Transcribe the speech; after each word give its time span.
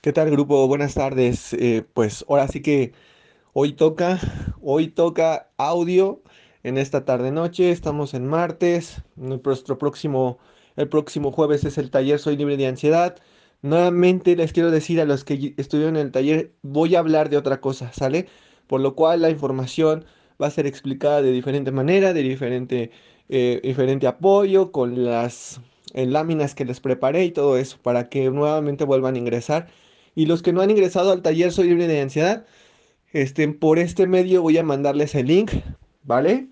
¿Qué 0.00 0.12
tal, 0.12 0.30
grupo? 0.30 0.68
Buenas 0.68 0.94
tardes. 0.94 1.52
Eh, 1.54 1.84
pues 1.92 2.24
ahora 2.28 2.46
sí 2.46 2.62
que 2.62 2.92
hoy 3.52 3.72
toca, 3.72 4.20
hoy 4.62 4.88
toca 4.88 5.50
audio 5.58 6.22
en 6.62 6.78
esta 6.78 7.04
tarde 7.04 7.32
noche. 7.32 7.70
Estamos 7.72 8.14
en 8.14 8.26
martes. 8.26 9.02
Nuestro 9.16 9.76
próximo, 9.78 10.38
el 10.76 10.88
próximo 10.88 11.32
jueves 11.32 11.64
es 11.64 11.78
el 11.78 11.90
taller 11.90 12.20
Soy 12.20 12.36
libre 12.36 12.56
de 12.56 12.68
ansiedad. 12.68 13.16
Nuevamente 13.62 14.36
les 14.36 14.52
quiero 14.52 14.70
decir 14.70 15.00
a 15.00 15.04
los 15.04 15.24
que 15.24 15.54
estuvieron 15.56 15.96
en 15.96 16.06
el 16.06 16.12
taller, 16.12 16.52
voy 16.62 16.94
a 16.94 17.00
hablar 17.00 17.28
de 17.28 17.36
otra 17.36 17.60
cosa, 17.60 17.92
¿sale? 17.92 18.28
Por 18.68 18.80
lo 18.80 18.94
cual 18.94 19.22
la 19.22 19.30
información 19.30 20.04
va 20.40 20.46
a 20.46 20.50
ser 20.50 20.66
explicada 20.66 21.22
de 21.22 21.32
diferente 21.32 21.72
manera, 21.72 22.12
de 22.12 22.22
diferente, 22.22 22.92
eh, 23.28 23.60
diferente 23.64 24.06
apoyo, 24.06 24.70
con 24.70 25.04
las 25.04 25.60
eh, 25.94 26.06
láminas 26.06 26.54
que 26.54 26.64
les 26.64 26.80
preparé 26.80 27.24
y 27.24 27.32
todo 27.32 27.56
eso, 27.58 27.78
para 27.82 28.08
que 28.08 28.30
nuevamente 28.30 28.84
vuelvan 28.84 29.16
a 29.16 29.18
ingresar 29.18 29.68
y 30.18 30.26
los 30.26 30.42
que 30.42 30.52
no 30.52 30.62
han 30.62 30.70
ingresado 30.72 31.12
al 31.12 31.22
taller 31.22 31.52
Soy 31.52 31.68
libre 31.68 31.86
de 31.86 32.00
ansiedad, 32.00 32.44
este, 33.12 33.46
por 33.46 33.78
este 33.78 34.08
medio 34.08 34.42
voy 34.42 34.58
a 34.58 34.64
mandarles 34.64 35.14
el 35.14 35.28
link, 35.28 35.52
¿vale? 36.02 36.48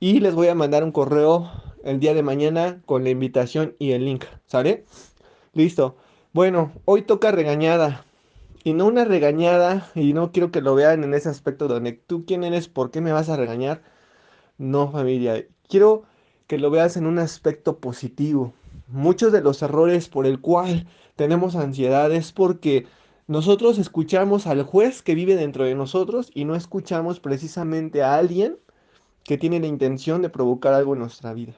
Y 0.00 0.20
les 0.20 0.34
voy 0.34 0.48
a 0.48 0.54
mandar 0.54 0.82
un 0.82 0.90
correo 0.90 1.50
el 1.84 2.00
día 2.00 2.14
de 2.14 2.22
mañana 2.22 2.80
con 2.86 3.04
la 3.04 3.10
invitación 3.10 3.76
y 3.78 3.90
el 3.90 4.06
link, 4.06 4.24
¿sale? 4.46 4.86
Listo. 5.52 5.98
Bueno, 6.32 6.72
hoy 6.86 7.02
toca 7.02 7.30
regañada. 7.30 8.06
Y 8.64 8.72
no 8.72 8.86
una 8.86 9.04
regañada, 9.04 9.90
y 9.94 10.14
no 10.14 10.32
quiero 10.32 10.50
que 10.50 10.62
lo 10.62 10.74
vean 10.74 11.04
en 11.04 11.12
ese 11.12 11.28
aspecto 11.28 11.68
donde 11.68 11.92
tú 11.92 12.24
quién 12.24 12.42
eres, 12.42 12.68
por 12.68 12.90
qué 12.90 13.02
me 13.02 13.12
vas 13.12 13.28
a 13.28 13.36
regañar. 13.36 13.82
No, 14.56 14.90
familia. 14.90 15.46
Quiero 15.68 16.04
que 16.46 16.56
lo 16.56 16.70
veas 16.70 16.96
en 16.96 17.04
un 17.04 17.18
aspecto 17.18 17.80
positivo. 17.80 18.54
Muchos 18.88 19.30
de 19.30 19.42
los 19.42 19.60
errores 19.60 20.08
por 20.08 20.24
el 20.24 20.40
cual 20.40 20.86
tenemos 21.16 21.54
ansiedad 21.54 22.12
es 22.12 22.32
porque 22.32 22.86
nosotros 23.26 23.78
escuchamos 23.78 24.46
al 24.46 24.62
juez 24.62 25.02
que 25.02 25.14
vive 25.14 25.36
dentro 25.36 25.64
de 25.64 25.74
nosotros 25.74 26.30
y 26.34 26.44
no 26.44 26.54
escuchamos 26.54 27.20
precisamente 27.20 28.02
a 28.02 28.16
alguien 28.16 28.58
que 29.24 29.38
tiene 29.38 29.60
la 29.60 29.66
intención 29.66 30.22
de 30.22 30.28
provocar 30.28 30.74
algo 30.74 30.92
en 30.92 31.00
nuestra 31.00 31.32
vida. 31.32 31.54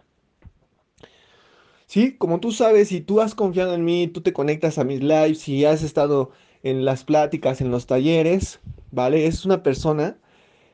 Sí, 1.87 2.17
como 2.17 2.41
tú 2.41 2.53
sabes, 2.53 2.89
si 2.89 3.01
tú 3.01 3.21
has 3.21 3.35
confiado 3.35 3.75
en 3.75 3.85
mí, 3.85 4.09
tú 4.09 4.21
te 4.21 4.33
conectas 4.33 4.79
a 4.79 4.85
mis 4.85 5.01
lives, 5.01 5.39
si 5.39 5.65
has 5.65 5.83
estado 5.83 6.31
en 6.63 6.85
las 6.85 7.05
pláticas, 7.05 7.61
en 7.61 7.71
los 7.71 7.87
talleres, 7.87 8.61
¿vale? 8.91 9.27
Es 9.27 9.45
una 9.45 9.63
persona 9.63 10.17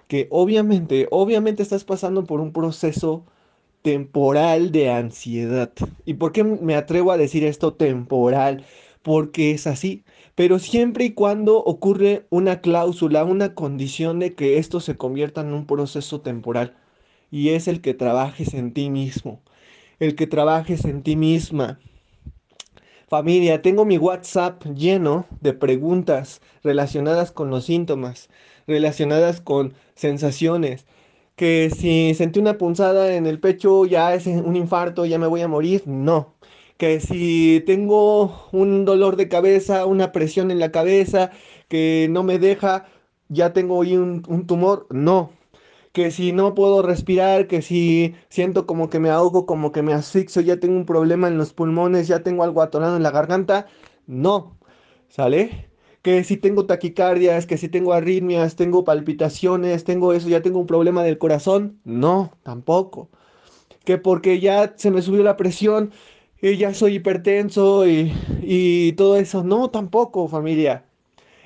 que 0.08 0.26
obviamente, 0.30 1.08
obviamente 1.10 1.62
estás 1.62 1.84
pasando 1.84 2.24
por 2.24 2.40
un 2.40 2.52
proceso 2.52 3.24
temporal 3.82 4.72
de 4.72 4.90
ansiedad. 4.90 5.72
¿Y 6.04 6.14
por 6.14 6.32
qué 6.32 6.44
me 6.44 6.76
atrevo 6.76 7.12
a 7.12 7.16
decir 7.18 7.44
esto 7.44 7.74
temporal? 7.74 8.64
Porque 9.02 9.52
es 9.52 9.66
así. 9.66 10.04
Pero 10.34 10.58
siempre 10.58 11.04
y 11.04 11.12
cuando 11.12 11.58
ocurre 11.58 12.26
una 12.30 12.60
cláusula, 12.60 13.24
una 13.24 13.54
condición 13.54 14.18
de 14.18 14.34
que 14.34 14.58
esto 14.58 14.80
se 14.80 14.96
convierta 14.96 15.42
en 15.42 15.52
un 15.52 15.66
proceso 15.66 16.20
temporal. 16.20 16.76
Y 17.30 17.50
es 17.50 17.68
el 17.68 17.80
que 17.80 17.94
trabajes 17.94 18.54
en 18.54 18.72
ti 18.72 18.90
mismo. 18.90 19.40
El 19.98 20.16
que 20.16 20.26
trabajes 20.26 20.84
en 20.84 21.02
ti 21.02 21.16
misma. 21.16 21.78
Familia, 23.08 23.60
tengo 23.60 23.84
mi 23.84 23.98
WhatsApp 23.98 24.64
lleno 24.74 25.26
de 25.42 25.52
preguntas 25.52 26.40
relacionadas 26.64 27.30
con 27.30 27.50
los 27.50 27.66
síntomas, 27.66 28.30
relacionadas 28.66 29.40
con 29.42 29.74
sensaciones, 29.94 30.86
que 31.36 31.70
si 31.70 32.14
sentí 32.14 32.40
una 32.40 32.56
punzada 32.58 33.14
en 33.14 33.26
el 33.26 33.38
pecho 33.38 33.84
ya 33.84 34.14
es 34.14 34.26
un 34.26 34.56
infarto, 34.56 35.04
ya 35.04 35.18
me 35.18 35.26
voy 35.26 35.42
a 35.42 35.48
morir. 35.48 35.82
No. 35.86 36.34
Que 36.82 36.98
si 36.98 37.62
tengo 37.64 38.48
un 38.50 38.84
dolor 38.84 39.14
de 39.14 39.28
cabeza, 39.28 39.86
una 39.86 40.10
presión 40.10 40.50
en 40.50 40.58
la 40.58 40.72
cabeza 40.72 41.30
que 41.68 42.08
no 42.10 42.24
me 42.24 42.40
deja, 42.40 42.86
ya 43.28 43.52
tengo 43.52 43.78
un 43.78 44.46
tumor. 44.48 44.88
No. 44.90 45.30
Que 45.92 46.10
si 46.10 46.32
no 46.32 46.56
puedo 46.56 46.82
respirar, 46.82 47.46
que 47.46 47.62
si 47.62 48.16
siento 48.30 48.66
como 48.66 48.90
que 48.90 48.98
me 48.98 49.10
ahogo, 49.10 49.46
como 49.46 49.70
que 49.70 49.82
me 49.82 49.92
asfixio, 49.92 50.42
ya 50.42 50.58
tengo 50.58 50.74
un 50.74 50.84
problema 50.84 51.28
en 51.28 51.38
los 51.38 51.52
pulmones, 51.52 52.08
ya 52.08 52.24
tengo 52.24 52.42
algo 52.42 52.62
atorado 52.62 52.96
en 52.96 53.04
la 53.04 53.12
garganta. 53.12 53.68
No. 54.08 54.58
¿Sale? 55.08 55.70
que 56.02 56.24
si 56.24 56.36
tengo 56.36 56.66
taquicardias, 56.66 57.46
que 57.46 57.58
si 57.58 57.68
tengo 57.68 57.92
arritmias, 57.92 58.56
tengo 58.56 58.82
palpitaciones, 58.82 59.84
tengo 59.84 60.14
eso, 60.14 60.28
ya 60.28 60.42
tengo 60.42 60.58
un 60.58 60.66
problema 60.66 61.04
del 61.04 61.18
corazón. 61.18 61.80
No, 61.84 62.32
tampoco. 62.42 63.08
Que 63.84 63.98
porque 63.98 64.40
ya 64.40 64.74
se 64.76 64.90
me 64.90 65.02
subió 65.02 65.22
la 65.22 65.36
presión, 65.36 65.92
y 66.42 66.58
ya 66.58 66.74
soy 66.74 66.96
hipertenso 66.96 67.88
y, 67.88 68.12
y 68.42 68.92
todo 68.94 69.16
eso. 69.18 69.44
No, 69.44 69.70
tampoco, 69.70 70.28
familia. 70.28 70.86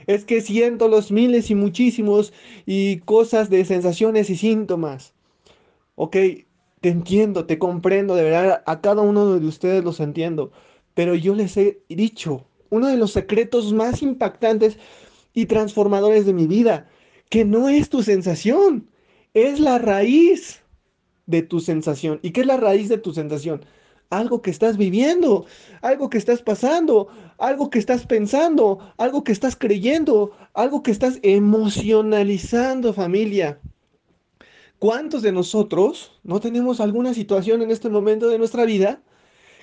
Es 0.06 0.24
que 0.24 0.40
siento 0.40 0.88
los 0.88 1.12
miles 1.12 1.50
y 1.50 1.54
muchísimos 1.54 2.32
y 2.66 2.98
cosas 3.00 3.50
de 3.50 3.64
sensaciones 3.64 4.30
y 4.30 4.36
síntomas. 4.36 5.14
Ok, 5.96 6.16
te 6.80 6.88
entiendo, 6.90 7.46
te 7.46 7.58
comprendo, 7.58 8.14
de 8.14 8.24
verdad, 8.24 8.62
a 8.66 8.80
cada 8.80 9.02
uno 9.02 9.38
de 9.38 9.46
ustedes 9.46 9.84
los 9.84 10.00
entiendo. 10.00 10.52
Pero 10.94 11.14
yo 11.14 11.34
les 11.34 11.56
he 11.56 11.80
dicho, 11.88 12.46
uno 12.70 12.88
de 12.88 12.96
los 12.96 13.12
secretos 13.12 13.72
más 13.72 14.02
impactantes 14.02 14.78
y 15.34 15.46
transformadores 15.46 16.26
de 16.26 16.32
mi 16.34 16.46
vida, 16.46 16.88
que 17.30 17.44
no 17.44 17.68
es 17.68 17.90
tu 17.90 18.02
sensación, 18.02 18.88
es 19.34 19.60
la 19.60 19.78
raíz 19.78 20.62
de 21.26 21.42
tu 21.42 21.60
sensación. 21.60 22.20
¿Y 22.22 22.30
qué 22.32 22.42
es 22.42 22.46
la 22.46 22.56
raíz 22.56 22.88
de 22.88 22.98
tu 22.98 23.12
sensación? 23.12 23.64
Algo 24.10 24.42
que 24.42 24.50
estás 24.50 24.76
viviendo, 24.76 25.46
algo 25.82 26.08
que 26.10 26.18
estás 26.18 26.42
pasando, 26.42 27.08
algo 27.38 27.70
que 27.70 27.78
estás 27.78 28.06
pensando, 28.06 28.78
algo 28.98 29.24
que 29.24 29.32
estás 29.32 29.56
creyendo, 29.56 30.32
algo 30.54 30.82
que 30.82 30.90
estás 30.90 31.18
emocionalizando, 31.22 32.92
familia. 32.92 33.58
¿Cuántos 34.78 35.22
de 35.22 35.32
nosotros 35.32 36.12
no 36.22 36.40
tenemos 36.40 36.80
alguna 36.80 37.14
situación 37.14 37.62
en 37.62 37.70
este 37.70 37.88
momento 37.88 38.28
de 38.28 38.38
nuestra 38.38 38.64
vida 38.64 39.02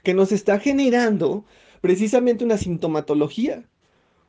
que 0.03 0.13
nos 0.13 0.31
está 0.31 0.59
generando 0.59 1.45
precisamente 1.81 2.45
una 2.45 2.57
sintomatología. 2.57 3.67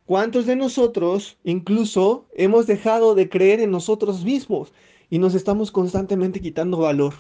¿Cuántos 0.07 0.47
de 0.47 0.57
nosotros 0.57 1.39
incluso 1.45 2.27
hemos 2.35 2.67
dejado 2.67 3.15
de 3.15 3.29
creer 3.29 3.61
en 3.61 3.71
nosotros 3.71 4.25
mismos 4.25 4.73
y 5.11 5.19
nos 5.19 5.35
estamos 5.35 5.71
constantemente 5.71 6.41
quitando 6.41 6.79
valor? 6.79 7.15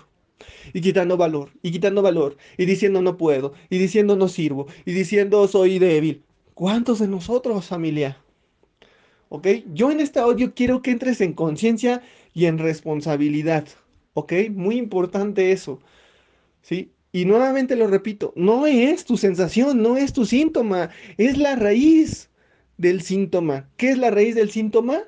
Y 0.72 0.80
quitando 0.80 1.16
valor, 1.16 1.50
y 1.62 1.70
quitando 1.70 2.02
valor, 2.02 2.36
y 2.56 2.66
diciendo 2.66 3.02
no 3.02 3.16
puedo, 3.16 3.52
y 3.70 3.78
diciendo 3.78 4.16
no 4.16 4.28
sirvo, 4.28 4.66
y 4.84 4.92
diciendo 4.92 5.46
soy 5.48 5.78
débil. 5.78 6.22
¿Cuántos 6.54 7.00
de 7.00 7.08
nosotros, 7.08 7.66
familia? 7.66 8.18
¿Ok? 9.28 9.48
Yo 9.72 9.90
en 9.90 10.00
este 10.00 10.20
audio 10.20 10.54
quiero 10.54 10.82
que 10.82 10.92
entres 10.92 11.20
en 11.20 11.32
conciencia 11.32 12.02
y 12.32 12.46
en 12.46 12.58
responsabilidad. 12.58 13.66
¿Ok? 14.12 14.32
Muy 14.50 14.76
importante 14.76 15.50
eso. 15.52 15.80
¿Sí? 16.62 16.92
Y 17.12 17.24
nuevamente 17.26 17.76
lo 17.76 17.86
repito, 17.86 18.32
no 18.36 18.66
es 18.66 19.04
tu 19.04 19.16
sensación, 19.16 19.82
no 19.82 19.96
es 19.96 20.12
tu 20.12 20.26
síntoma, 20.26 20.90
es 21.16 21.38
la 21.38 21.54
raíz 21.54 22.28
del 22.76 23.02
síntoma. 23.02 23.68
¿Qué 23.76 23.90
es 23.90 23.98
la 23.98 24.10
raíz 24.10 24.34
del 24.34 24.50
síntoma? 24.50 25.04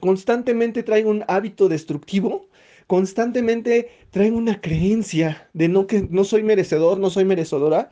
Constantemente 0.00 0.82
traigo 0.82 1.10
un 1.10 1.24
hábito 1.28 1.68
destructivo, 1.68 2.48
constantemente 2.92 3.88
traigo 4.10 4.36
una 4.36 4.60
creencia 4.60 5.48
de 5.54 5.66
no 5.66 5.86
que 5.86 6.06
no 6.10 6.24
soy 6.24 6.42
merecedor, 6.42 7.00
no 7.00 7.08
soy 7.08 7.24
merecedora, 7.24 7.88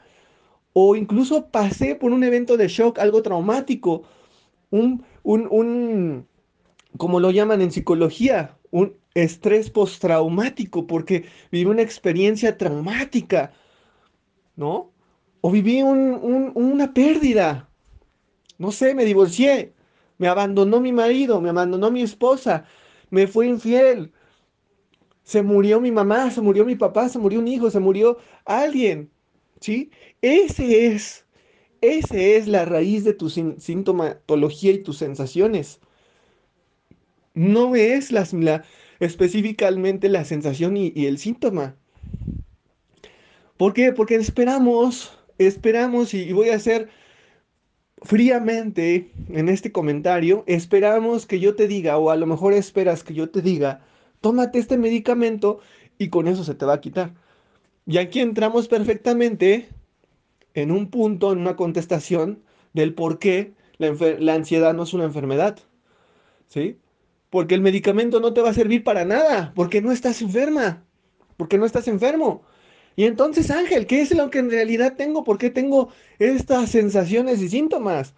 o 0.75 0.95
incluso 0.95 1.47
pasé 1.51 1.95
por 1.95 2.13
un 2.13 2.23
evento 2.23 2.59
de 2.59 2.69
shock, 2.69 2.99
algo 2.99 3.23
traumático, 3.23 4.03
un, 4.69 5.03
un, 5.23 5.49
un 5.51 6.29
como 6.99 7.19
lo 7.19 7.31
llaman 7.31 7.63
en 7.63 7.73
psicología, 7.73 8.59
un 8.71 8.95
estrés 9.15 9.71
postraumático 9.71 10.87
porque 10.87 11.25
viví 11.51 11.65
una 11.65 11.81
experiencia 11.81 12.59
traumática, 12.59 13.55
¿no? 14.55 14.93
O 15.41 15.51
viví 15.51 15.81
una 15.81 16.93
pérdida. 16.93 17.71
No 18.59 18.71
sé, 18.71 18.95
me 18.95 19.07
divorcié, 19.07 19.73
me 20.19 20.29
abandonó 20.29 20.79
mi 20.79 20.93
marido, 20.93 21.41
me 21.41 21.49
abandonó 21.49 21.91
mi 21.91 22.03
esposa, 22.03 22.67
me 23.09 23.27
fue 23.27 23.47
infiel, 23.47 24.13
se 25.31 25.45
murió 25.45 25.81
mi 25.81 25.93
mamá, 25.93 26.29
se 26.33 26.41
murió 26.41 26.65
mi 26.65 26.75
papá, 26.75 27.09
se 27.09 27.21
murió 27.21 27.39
un 27.39 27.47
hijo, 27.47 27.71
se 27.71 27.79
murió 27.79 28.19
alguien, 28.45 29.13
¿sí? 29.61 29.93
Ese 30.23 30.89
es, 30.89 31.25
ese 31.81 32.37
es 32.37 32.49
la 32.49 32.65
raíz 32.65 33.05
de 33.05 33.15
tu 33.15 33.31
sintomatología 33.31 34.73
y 34.73 34.83
tus 34.83 34.99
sensaciones. 34.99 35.79
No 37.33 37.77
es 37.77 38.11
la, 38.11 38.65
específicamente 38.99 40.09
la 40.09 40.25
sensación 40.25 40.77
y, 40.77 41.07
el 41.07 41.17
síntoma. 41.19 41.77
¿Por 43.57 43.73
qué? 43.73 43.93
Porque 43.93 44.17
esperamos, 44.17 45.17
esperamos, 45.39 46.13
y, 46.13 46.33
voy 46.33 46.49
a 46.49 46.57
hacer 46.57 46.89
fríamente 48.03 49.13
en 49.29 49.49
este 49.49 49.71
comentario, 49.71 50.43
esperamos 50.49 51.25
que 51.25 51.39
yo 51.39 51.55
te 51.55 51.69
diga, 51.69 51.99
o 51.99 52.11
a 52.11 52.17
lo 52.17 52.27
mejor 52.27 52.53
esperas 52.53 53.05
que 53.05 53.15
yo 53.15 53.31
te 53.31 53.43
diga, 53.43 53.85
tómate 54.21 54.59
este 54.59 54.79
medicamento 54.79 55.61
y 55.99 56.09
con 56.09 56.29
eso 56.29 56.45
se 56.45 56.55
te 56.55 56.65
va 56.65 56.75
a 56.75 56.81
quitar. 56.81 57.13
Y 57.87 57.99
aquí 57.99 58.21
entramos 58.21 58.69
perfectamente 58.69 59.69
en 60.55 60.71
un 60.71 60.91
punto, 60.91 61.33
en 61.33 61.39
una 61.39 61.57
contestación 61.57 62.43
del 62.73 62.95
por 62.95 63.19
qué 63.19 63.53
la, 63.79 64.35
ansiedad 64.35 64.75
no 64.75 64.83
es 64.83 64.93
una 64.93 65.05
enfermedad, 65.05 65.59
¿sí? 66.49 66.79
Porque 67.31 67.55
el 67.55 67.63
medicamento 67.63 68.21
no 68.21 68.33
te 68.33 68.43
va 68.43 68.51
a 68.51 68.55
servir 68.55 68.85
para 68.85 69.05
nada, 69.05 69.53
porque 69.55 69.81
no 69.81 69.93
estás 69.93 70.21
enferma, 70.21 70.85
porque 71.37 71.59
no 71.59 71.65
estás 71.65 71.89
enfermo. 71.89 72.43
Y 72.97 73.05
entonces, 73.05 73.51
Ángel, 73.51 73.87
¿qué 73.87 74.03
es 74.03 74.15
lo 74.15 74.31
que 74.31 74.41
en 74.41 74.51
realidad 74.51 74.97
tengo? 74.97 75.25
¿Por 75.25 75.39
qué 75.39 75.49
tengo 75.51 75.91
estas 76.19 76.71
sensaciones 76.71 77.41
y 77.41 77.49
síntomas? 77.49 78.15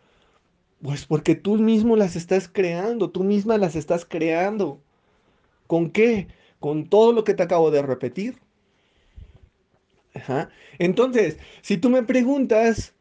Pues 0.83 1.07
porque 1.07 1.37
tú 1.37 1.57
mismo 1.57 1.95
las 1.97 2.17
estás 2.17 2.49
creando, 2.49 3.11
tú 3.11 3.23
misma 3.23 3.59
las 3.59 3.77
estás 3.77 4.05
creando. 4.05 4.81
¿Con 5.73 5.89
qué? 5.89 6.29
Con 6.61 6.91
todo 6.91 7.15
lo 7.15 7.25
que 7.25 7.33
te 7.33 7.43
acabo 7.45 7.71
de 7.71 7.81
repetir. 7.81 8.37
Entonces, 10.79 11.39
si 11.63 11.79
tú 11.79 11.89
me 11.89 12.03
preguntas 12.03 12.95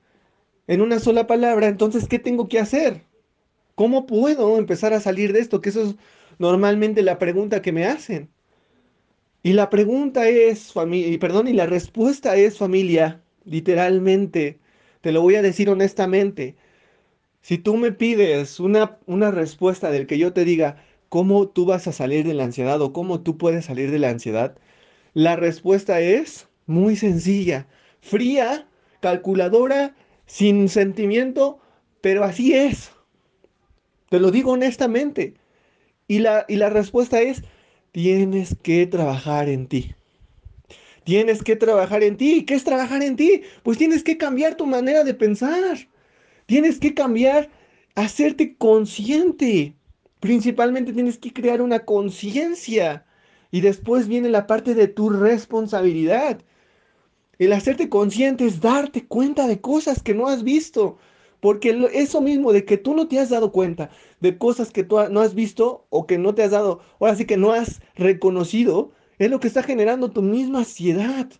en 0.67 0.79
una 0.79 0.99
sola 0.99 1.27
palabra, 1.27 1.67
entonces, 1.67 2.07
¿qué 2.07 2.17
tengo 2.17 2.47
que 2.47 2.59
hacer? 2.59 3.01
¿Cómo 3.75 4.05
puedo 4.05 4.57
empezar 4.57 4.93
a 4.93 5.01
salir 5.01 5.33
de 5.33 5.41
esto? 5.41 5.59
Que 5.59 5.67
eso 5.67 5.81
es 5.81 5.95
normalmente 6.39 7.03
la 7.03 7.19
pregunta 7.19 7.61
que 7.61 7.73
me 7.73 7.85
hacen. 7.87 8.29
Y 9.43 9.51
la 9.51 9.69
pregunta 9.69 10.29
es, 10.29 10.71
familia, 10.71 11.19
perdón, 11.19 11.49
y 11.49 11.53
la 11.53 11.65
respuesta 11.65 12.37
es 12.37 12.57
familia, 12.57 13.21
literalmente, 13.43 14.61
te 15.01 15.11
lo 15.11 15.21
voy 15.21 15.35
a 15.35 15.41
decir 15.41 15.69
honestamente. 15.69 16.55
Si 17.41 17.57
tú 17.57 17.77
me 17.77 17.91
pides 17.91 18.59
una, 18.59 18.99
una 19.07 19.31
respuesta 19.31 19.91
del 19.91 20.07
que 20.07 20.17
yo 20.17 20.33
te 20.33 20.45
diga 20.45 20.77
cómo 21.11 21.49
tú 21.49 21.65
vas 21.65 21.87
a 21.87 21.91
salir 21.91 22.25
de 22.25 22.33
la 22.33 22.45
ansiedad 22.45 22.81
o 22.81 22.93
cómo 22.93 23.19
tú 23.19 23.37
puedes 23.37 23.65
salir 23.65 23.91
de 23.91 23.99
la 23.99 24.11
ansiedad, 24.11 24.57
la 25.13 25.35
respuesta 25.35 25.99
es 25.99 26.47
muy 26.67 26.95
sencilla, 26.95 27.67
fría, 27.99 28.65
calculadora, 29.01 29.93
sin 30.25 30.69
sentimiento, 30.69 31.59
pero 31.99 32.23
así 32.23 32.53
es. 32.53 32.91
Te 34.09 34.21
lo 34.21 34.31
digo 34.31 34.53
honestamente. 34.53 35.33
Y 36.07 36.19
la, 36.19 36.45
y 36.47 36.55
la 36.55 36.69
respuesta 36.69 37.21
es, 37.21 37.43
tienes 37.91 38.55
que 38.63 38.87
trabajar 38.87 39.49
en 39.49 39.67
ti. 39.67 39.93
Tienes 41.03 41.43
que 41.43 41.57
trabajar 41.57 42.03
en 42.03 42.15
ti. 42.15 42.45
¿Qué 42.45 42.53
es 42.53 42.63
trabajar 42.63 43.03
en 43.03 43.17
ti? 43.17 43.41
Pues 43.63 43.77
tienes 43.77 44.01
que 44.03 44.17
cambiar 44.17 44.55
tu 44.55 44.65
manera 44.65 45.03
de 45.03 45.13
pensar. 45.13 45.89
Tienes 46.45 46.79
que 46.79 46.93
cambiar, 46.93 47.49
hacerte 47.95 48.55
consciente. 48.55 49.75
Principalmente 50.21 50.93
tienes 50.93 51.17
que 51.17 51.33
crear 51.33 51.61
una 51.63 51.79
conciencia. 51.79 53.05
Y 53.49 53.61
después 53.61 54.07
viene 54.07 54.29
la 54.29 54.47
parte 54.47 54.75
de 54.75 54.87
tu 54.87 55.09
responsabilidad. 55.09 56.39
El 57.39 57.51
hacerte 57.53 57.89
consciente 57.89 58.45
es 58.45 58.61
darte 58.61 59.07
cuenta 59.07 59.47
de 59.47 59.59
cosas 59.59 60.03
que 60.03 60.13
no 60.13 60.27
has 60.27 60.43
visto. 60.43 60.99
Porque 61.39 61.89
eso 61.93 62.21
mismo 62.21 62.53
de 62.53 62.65
que 62.65 62.77
tú 62.77 62.95
no 62.95 63.07
te 63.07 63.19
has 63.19 63.29
dado 63.29 63.51
cuenta 63.51 63.89
de 64.19 64.37
cosas 64.37 64.69
que 64.69 64.83
tú 64.83 64.97
no 65.09 65.21
has 65.21 65.33
visto 65.33 65.87
o 65.89 66.05
que 66.05 66.19
no 66.19 66.35
te 66.35 66.43
has 66.43 66.51
dado, 66.51 66.81
ahora 66.99 67.15
sí 67.15 67.25
que 67.25 67.37
no 67.37 67.51
has 67.51 67.81
reconocido, 67.95 68.91
es 69.17 69.31
lo 69.31 69.39
que 69.39 69.47
está 69.47 69.63
generando 69.63 70.11
tu 70.11 70.21
misma 70.21 70.59
ansiedad. 70.59 71.31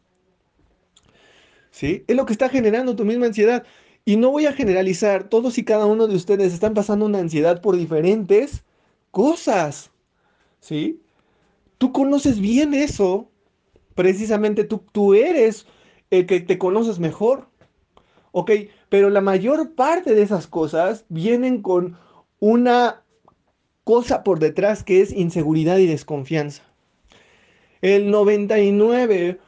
¿Sí? 1.70 2.04
Es 2.08 2.16
lo 2.16 2.26
que 2.26 2.34
está 2.34 2.50
generando 2.50 2.96
tu 2.96 3.06
misma 3.06 3.28
ansiedad. 3.28 3.64
Y 4.06 4.18
no 4.18 4.32
voy 4.32 4.48
a 4.48 4.54
generalizar, 4.54 5.30
todos 5.30 5.60
y 5.60 5.64
cada 5.64 5.86
uno 5.86 6.08
de 6.08 6.16
ustedes 6.16 6.52
están 6.52 6.74
pasando 6.74 7.06
una 7.06 7.20
ansiedad 7.20 7.62
por 7.62 7.78
diferentes 7.78 8.64
cosas. 9.12 9.92
¿Sí? 10.60 11.02
Tú 11.78 11.92
conoces 11.92 12.40
bien 12.40 12.74
eso. 12.74 13.30
Precisamente 13.96 14.64
tú, 14.64 14.84
tú 14.92 15.14
eres 15.14 15.68
el 16.10 16.26
que 16.26 16.40
te 16.40 16.58
conoces 16.58 17.00
mejor. 17.00 17.48
Ok, 18.32 18.52
pero 18.90 19.10
la 19.10 19.22
mayor 19.22 19.74
parte 19.76 20.16
de 20.16 20.22
esas 20.22 20.48
cosas 20.48 21.06
vienen 21.10 21.62
con 21.62 21.98
una 22.40 23.04
cosa 23.84 24.24
por 24.24 24.40
detrás 24.40 24.84
que 24.84 25.02
es 25.02 25.12
inseguridad 25.12 25.78
y 25.78 25.86
desconfianza. 25.86 26.64
El 27.82 28.12
99, 28.12 29.40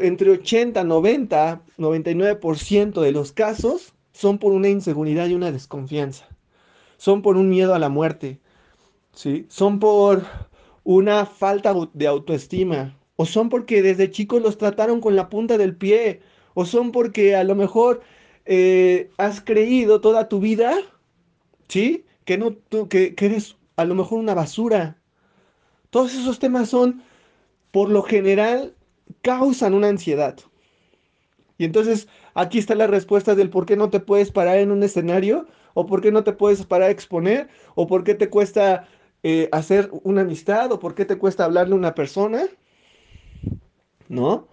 entre 0.00 0.30
80, 0.30 0.84
90, 0.84 1.62
99% 1.78 3.00
de 3.00 3.12
los 3.12 3.32
casos 3.32 3.94
son 4.12 4.38
por 4.38 4.52
una 4.52 4.68
inseguridad 4.68 5.26
y 5.26 5.34
una 5.34 5.52
desconfianza. 5.52 6.28
Son 6.96 7.22
por 7.22 7.36
un 7.36 7.48
miedo 7.48 7.74
a 7.74 7.78
la 7.78 7.88
muerte. 7.88 8.38
¿Sí? 9.12 9.46
Son 9.48 9.78
por 9.78 10.24
una 10.84 11.26
falta 11.26 11.74
de 11.92 12.06
autoestima. 12.06 12.96
O 13.16 13.26
son 13.26 13.48
porque 13.48 13.82
desde 13.82 14.10
chicos 14.10 14.42
los 14.42 14.58
trataron 14.58 15.00
con 15.00 15.16
la 15.16 15.28
punta 15.28 15.58
del 15.58 15.76
pie. 15.76 16.20
O 16.54 16.64
son 16.64 16.92
porque 16.92 17.36
a 17.36 17.44
lo 17.44 17.54
mejor 17.54 18.00
eh, 18.46 19.10
has 19.18 19.40
creído 19.40 20.00
toda 20.00 20.28
tu 20.28 20.40
vida, 20.40 20.78
¿sí? 21.68 22.04
Que, 22.24 22.38
no, 22.38 22.52
tú, 22.52 22.88
que, 22.88 23.14
que 23.14 23.26
eres 23.26 23.56
a 23.76 23.84
lo 23.84 23.94
mejor 23.94 24.18
una 24.18 24.34
basura. 24.34 24.96
Todos 25.90 26.14
esos 26.14 26.38
temas 26.38 26.68
son, 26.68 27.02
por 27.70 27.90
lo 27.90 28.02
general, 28.02 28.74
causan 29.22 29.74
una 29.74 29.88
ansiedad. 29.88 30.36
Y 31.58 31.64
entonces 31.64 32.08
aquí 32.34 32.58
está 32.58 32.74
la 32.74 32.86
respuesta 32.86 33.34
del 33.34 33.50
por 33.50 33.66
qué 33.66 33.76
no 33.76 33.90
te 33.90 34.00
puedes 34.00 34.32
parar 34.32 34.58
en 34.58 34.70
un 34.70 34.82
escenario, 34.82 35.46
o 35.74 35.86
por 35.86 36.00
qué 36.00 36.10
no 36.10 36.24
te 36.24 36.32
puedes 36.32 36.64
parar 36.64 36.88
a 36.88 36.92
exponer, 36.92 37.48
o 37.74 37.86
por 37.86 38.02
qué 38.02 38.14
te 38.14 38.30
cuesta 38.30 38.88
eh, 39.22 39.48
hacer 39.52 39.90
una 40.02 40.22
amistad, 40.22 40.72
o 40.72 40.78
por 40.78 40.94
qué 40.94 41.04
te 41.04 41.18
cuesta 41.18 41.44
hablarle 41.44 41.74
a 41.74 41.78
una 41.78 41.94
persona. 41.94 42.46
¿No? 44.08 44.48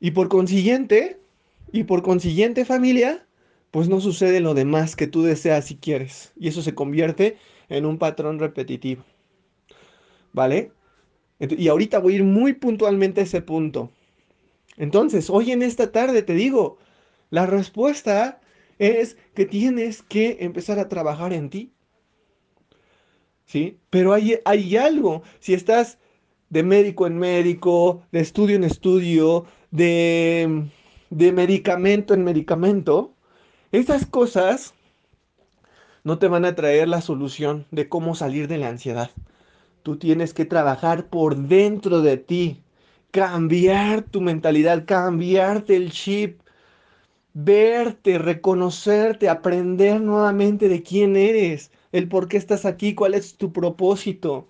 Y 0.00 0.12
por 0.12 0.28
consiguiente, 0.28 1.20
y 1.72 1.84
por 1.84 2.02
consiguiente 2.02 2.64
familia, 2.64 3.26
pues 3.70 3.88
no 3.88 4.00
sucede 4.00 4.40
lo 4.40 4.54
demás 4.54 4.96
que 4.96 5.06
tú 5.06 5.22
deseas 5.22 5.70
y 5.70 5.76
quieres. 5.76 6.32
Y 6.36 6.48
eso 6.48 6.62
se 6.62 6.74
convierte 6.74 7.36
en 7.68 7.86
un 7.86 7.98
patrón 7.98 8.38
repetitivo. 8.38 9.04
¿Vale? 10.32 10.72
Y 11.38 11.68
ahorita 11.68 11.98
voy 11.98 12.14
a 12.14 12.16
ir 12.16 12.24
muy 12.24 12.52
puntualmente 12.54 13.20
a 13.20 13.24
ese 13.24 13.42
punto. 13.42 13.90
Entonces, 14.76 15.30
hoy 15.30 15.52
en 15.52 15.62
esta 15.62 15.92
tarde 15.92 16.22
te 16.22 16.34
digo, 16.34 16.78
la 17.30 17.46
respuesta 17.46 18.40
es 18.78 19.16
que 19.34 19.46
tienes 19.46 20.02
que 20.02 20.38
empezar 20.40 20.78
a 20.78 20.88
trabajar 20.88 21.32
en 21.32 21.50
ti. 21.50 21.72
¿Sí? 23.50 23.78
Pero 23.90 24.12
hay, 24.12 24.38
hay 24.44 24.76
algo. 24.76 25.22
Si 25.40 25.54
estás 25.54 25.98
de 26.50 26.62
médico 26.62 27.06
en 27.06 27.18
médico, 27.18 28.02
de 28.12 28.20
estudio 28.20 28.56
en 28.56 28.64
estudio, 28.64 29.44
de 29.70 30.70
de 31.10 31.32
medicamento 31.32 32.14
en 32.14 32.24
medicamento, 32.24 33.12
esas 33.72 34.06
cosas 34.06 34.74
no 36.04 36.18
te 36.18 36.28
van 36.28 36.44
a 36.44 36.54
traer 36.54 36.88
la 36.88 37.00
solución 37.00 37.66
de 37.70 37.88
cómo 37.88 38.14
salir 38.14 38.48
de 38.48 38.58
la 38.58 38.68
ansiedad. 38.68 39.10
Tú 39.82 39.98
tienes 39.98 40.32
que 40.32 40.44
trabajar 40.44 41.08
por 41.08 41.36
dentro 41.36 42.00
de 42.00 42.16
ti, 42.16 42.62
cambiar 43.10 44.02
tu 44.02 44.20
mentalidad, 44.20 44.84
cambiarte 44.86 45.76
el 45.76 45.90
chip, 45.90 46.40
verte, 47.34 48.18
reconocerte, 48.18 49.28
aprender 49.28 50.00
nuevamente 50.00 50.68
de 50.68 50.82
quién 50.82 51.16
eres, 51.16 51.72
el 51.92 52.08
por 52.08 52.28
qué 52.28 52.36
estás 52.36 52.64
aquí, 52.64 52.94
cuál 52.94 53.14
es 53.14 53.36
tu 53.36 53.52
propósito. 53.52 54.48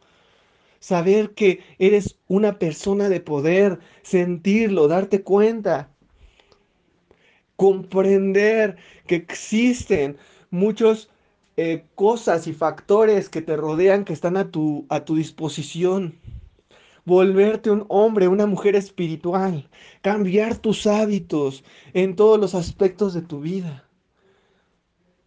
Saber 0.80 1.35
que 1.35 1.61
eres 1.78 2.18
una 2.28 2.59
persona 2.59 3.09
de 3.09 3.20
poder, 3.20 3.80
sentirlo, 4.02 4.88
darte 4.88 5.23
cuenta 5.23 5.90
comprender 7.61 8.78
que 9.06 9.16
existen 9.16 10.16
muchas 10.50 11.11
eh, 11.59 11.85
cosas 11.94 12.47
y 12.47 12.54
factores 12.54 13.28
que 13.28 13.42
te 13.42 13.54
rodean 13.54 14.06
que 14.06 14.14
están 14.14 14.38
a 14.38 14.50
tu, 14.50 14.87
a 14.88 15.04
tu 15.04 15.16
disposición. 15.16 16.18
Volverte 17.04 17.70
un 17.70 17.85
hombre, 17.90 18.28
una 18.28 18.47
mujer 18.47 18.76
espiritual, 18.76 19.68
cambiar 20.00 20.56
tus 20.56 20.87
hábitos 20.87 21.62
en 21.92 22.16
todos 22.16 22.40
los 22.40 22.54
aspectos 22.54 23.12
de 23.12 23.20
tu 23.20 23.40
vida. 23.40 23.89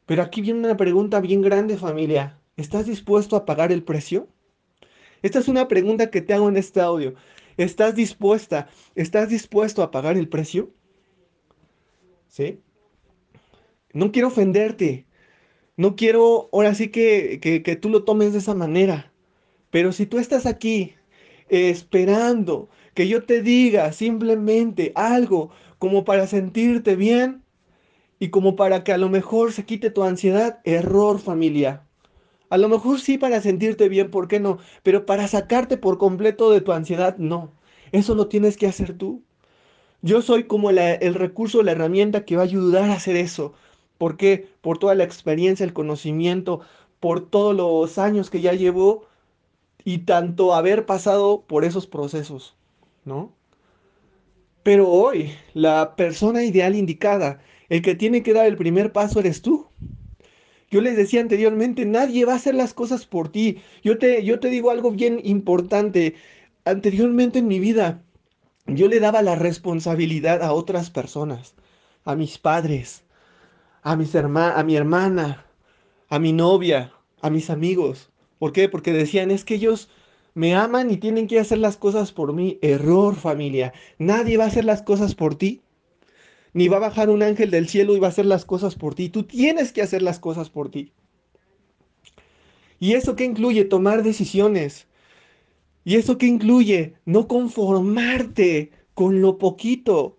Pero 0.05 0.22
aquí 0.22 0.41
viene 0.41 0.60
una 0.60 0.77
pregunta 0.77 1.19
bien 1.19 1.41
grande 1.41 1.77
familia. 1.77 2.39
¿Estás 2.57 2.86
dispuesto 2.86 3.36
a 3.36 3.45
pagar 3.45 3.72
el 3.72 3.83
precio? 3.83 4.27
Esta 5.22 5.39
es 5.39 5.48
una 5.48 5.67
pregunta 5.67 6.10
que 6.10 6.22
te 6.22 6.33
hago 6.33 6.50
en 6.50 6.57
este 6.57 6.81
audio. 6.81 7.15
¿Estás 7.57 7.95
dispuesta? 7.95 8.67
¿Estás 8.95 9.29
dispuesto 9.29 9.83
a 9.83 9.91
pagar 9.91 10.17
el 10.17 10.27
precio? 10.27 10.72
¿sí? 12.33 12.60
No 13.93 14.12
quiero 14.12 14.29
ofenderte, 14.29 15.05
no 15.77 15.95
quiero 15.95 16.50
ahora 16.51 16.74
sí 16.74 16.89
que, 16.89 17.39
que, 17.39 17.75
tú 17.75 17.89
lo 17.89 18.03
tomes 18.03 18.33
de 18.33 18.39
esa 18.39 18.55
manera, 18.55 19.13
pero 19.69 19.91
si 19.91 20.07
tú 20.07 20.17
estás 20.17 20.48
aquí 20.48 20.95
esperando 21.50 22.69
que 22.95 23.07
yo 23.07 23.24
te 23.24 23.43
diga 23.43 23.91
simplemente 23.91 24.93
algo 24.95 25.51
como 25.77 26.05
para 26.05 26.25
sentirte 26.25 26.95
bien 26.95 27.42
y 28.24 28.30
como 28.30 28.56
para 28.56 28.86
que 28.86 28.94
a 28.94 28.98
lo 28.98 29.10
mejor 29.10 29.51
se 29.51 29.65
quite 29.65 29.89
tu 29.89 30.01
ansiedad, 30.01 30.62
error 30.63 31.20
familia. 31.20 31.84
A 32.50 32.58
lo 32.58 32.70
mejor 32.70 33.01
sí 33.01 33.18
para 33.18 33.42
sentirte 33.42 33.89
bien, 33.89 34.10
¿por 34.12 34.30
qué 34.30 34.39
no? 34.39 34.60
Pero 34.82 35.06
para 35.06 35.27
sacarte 35.27 35.75
por 35.75 35.98
completo 35.98 36.50
de 36.50 36.62
tu 36.62 36.72
ansiedad, 36.72 37.18
no. 37.18 37.51
Eso 37.92 38.15
lo 38.15 38.30
tienes 38.30 38.56
que 38.56 38.65
hacer 38.65 38.98
tú. 38.98 39.24
Yo 40.01 40.22
soy 40.22 40.46
como 40.46 40.70
el 40.70 41.15
recurso, 41.15 41.63
la 41.63 41.74
herramienta 41.74 42.24
que 42.24 42.38
va 42.38 42.44
a 42.44 42.46
ayudar 42.46 42.89
a 42.92 42.94
hacer 42.94 43.18
eso. 43.18 43.56
¿Por 43.98 44.15
qué? 44.15 44.48
Por 44.62 44.77
toda 44.77 44.96
la 44.96 45.03
experiencia, 45.03 45.65
el 45.65 45.74
conocimiento, 45.74 46.62
por 47.01 47.30
todos 47.30 47.53
los 47.53 47.98
años 47.98 48.30
que 48.30 48.39
ya 48.39 48.53
llevó 48.53 49.06
y 49.84 49.98
tanto 49.98 50.53
haber 50.53 50.86
pasado 50.86 51.42
por 51.46 51.65
esos 51.65 51.88
procesos, 51.88 52.56
¿no? 53.03 53.34
Pero 54.63 54.89
hoy, 54.89 55.34
la 55.53 55.98
persona 55.98 56.46
ideal 56.46 56.74
indicada, 56.74 57.42
el 57.74 57.82
que 57.82 57.96
tiene 57.96 58.22
que 58.22 58.34
dar 58.34 58.46
el 58.46 58.56
primer 58.56 58.92
paso 58.92 59.20
eres 59.20 59.42
tú. 59.42 59.65
Yo 60.70 60.80
les 60.80 60.96
decía 60.96 61.22
anteriormente, 61.22 61.88
nadie 61.88 62.24
va 62.24 62.34
a 62.34 62.36
hacer 62.36 62.53
las 62.53 62.72
cosas 62.72 63.08
por 63.08 63.30
ti. 63.30 63.63
Yo 63.84 63.98
te, 63.98 64.24
yo 64.24 64.39
te 64.39 64.50
digo 64.50 64.70
algo 64.70 64.92
bien 64.92 65.20
importante. 65.24 66.13
Anteriormente 66.65 67.39
en 67.39 67.48
mi 67.48 67.58
vida, 67.58 68.03
yo 68.68 68.88
le 68.88 69.00
daba 69.00 69.24
la 69.24 69.34
responsabilidad 69.34 70.44
a 70.44 70.53
otras 70.53 70.92
personas, 70.92 71.56
a 72.06 72.15
mis 72.15 72.38
padres, 72.38 73.06
a, 73.82 73.96
mis 73.96 74.15
a 74.15 74.63
mi 74.63 74.75
hermana, 74.75 75.44
a 76.10 76.20
mi 76.20 76.32
novia, 76.32 76.94
a 77.22 77.32
mis 77.32 77.50
amigos. 77.50 78.12
¿Por 78.38 78.51
qué? 78.51 78.70
Porque 78.70 78.94
decían, 78.94 79.32
es 79.32 79.44
que 79.44 79.56
ellos 79.56 79.89
me 80.36 80.53
aman 80.53 80.92
y 80.92 80.98
tienen 80.98 81.25
que 81.25 81.39
hacer 81.39 81.58
las 81.58 81.77
cosas 81.77 82.12
por 82.12 82.34
mí. 82.34 82.60
Error, 82.62 83.15
familia. 83.15 83.74
Nadie 83.98 84.38
va 84.38 84.44
a 84.44 84.50
hacer 84.50 84.63
las 84.63 84.84
cosas 84.84 85.15
por 85.15 85.34
ti 85.34 85.63
ni 86.53 86.67
va 86.67 86.77
a 86.77 86.81
bajar 86.81 87.10
un 87.10 87.24
ángel 87.24 87.51
del 87.51 87.67
cielo 87.67 87.95
y 87.95 88.00
va 88.00 88.07
a 88.07 88.12
hacer 88.12 88.25
las 88.25 88.45
cosas 88.45 88.75
por 88.75 88.95
ti. 88.95 89.10
Tú 89.10 89.24
tienes 89.24 89.72
que 89.72 89.81
hacer 89.81 90.01
las 90.01 90.19
cosas 90.19 90.50
por 90.50 90.69
ti. 90.69 90.91
¿Y 92.79 92.93
eso 92.93 93.15
qué 93.15 93.25
incluye? 93.25 93.65
Tomar 93.65 94.03
decisiones. 94.03 94.88
¿Y 95.83 95.95
eso 95.95 96.17
qué 96.17 96.27
incluye? 96.27 96.95
No 97.05 97.27
conformarte 97.27 98.72
con 98.93 99.22
lo 99.22 99.38
poquito. 99.38 100.17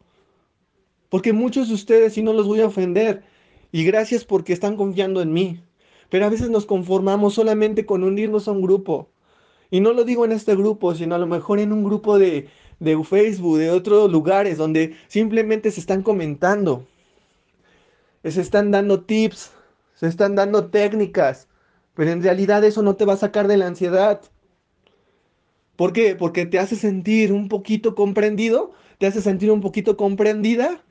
Porque 1.08 1.32
muchos 1.32 1.68
de 1.68 1.74
ustedes, 1.74 2.18
y 2.18 2.22
no 2.22 2.32
los 2.32 2.46
voy 2.46 2.60
a 2.60 2.66
ofender, 2.66 3.22
y 3.70 3.84
gracias 3.84 4.24
porque 4.24 4.52
están 4.52 4.76
confiando 4.76 5.22
en 5.22 5.32
mí, 5.32 5.60
pero 6.08 6.26
a 6.26 6.28
veces 6.28 6.50
nos 6.50 6.66
conformamos 6.66 7.34
solamente 7.34 7.86
con 7.86 8.02
unirnos 8.02 8.48
a 8.48 8.52
un 8.52 8.62
grupo. 8.62 9.10
Y 9.74 9.80
no 9.80 9.92
lo 9.92 10.04
digo 10.04 10.24
en 10.24 10.30
este 10.30 10.54
grupo, 10.54 10.94
sino 10.94 11.16
a 11.16 11.18
lo 11.18 11.26
mejor 11.26 11.58
en 11.58 11.72
un 11.72 11.82
grupo 11.82 12.16
de, 12.16 12.46
de 12.78 13.02
Facebook, 13.02 13.58
de 13.58 13.70
otros 13.70 14.08
lugares 14.08 14.56
donde 14.56 14.94
simplemente 15.08 15.72
se 15.72 15.80
están 15.80 16.04
comentando, 16.04 16.86
se 18.22 18.40
están 18.40 18.70
dando 18.70 19.02
tips, 19.02 19.50
se 19.96 20.06
están 20.06 20.36
dando 20.36 20.70
técnicas, 20.70 21.48
pero 21.94 22.12
en 22.12 22.22
realidad 22.22 22.62
eso 22.62 22.82
no 22.82 22.94
te 22.94 23.04
va 23.04 23.14
a 23.14 23.16
sacar 23.16 23.48
de 23.48 23.56
la 23.56 23.66
ansiedad. 23.66 24.20
¿Por 25.74 25.92
qué? 25.92 26.14
Porque 26.14 26.46
te 26.46 26.60
hace 26.60 26.76
sentir 26.76 27.32
un 27.32 27.48
poquito 27.48 27.96
comprendido, 27.96 28.74
te 28.98 29.08
hace 29.08 29.20
sentir 29.22 29.50
un 29.50 29.60
poquito 29.60 29.96
comprendida. 29.96 30.84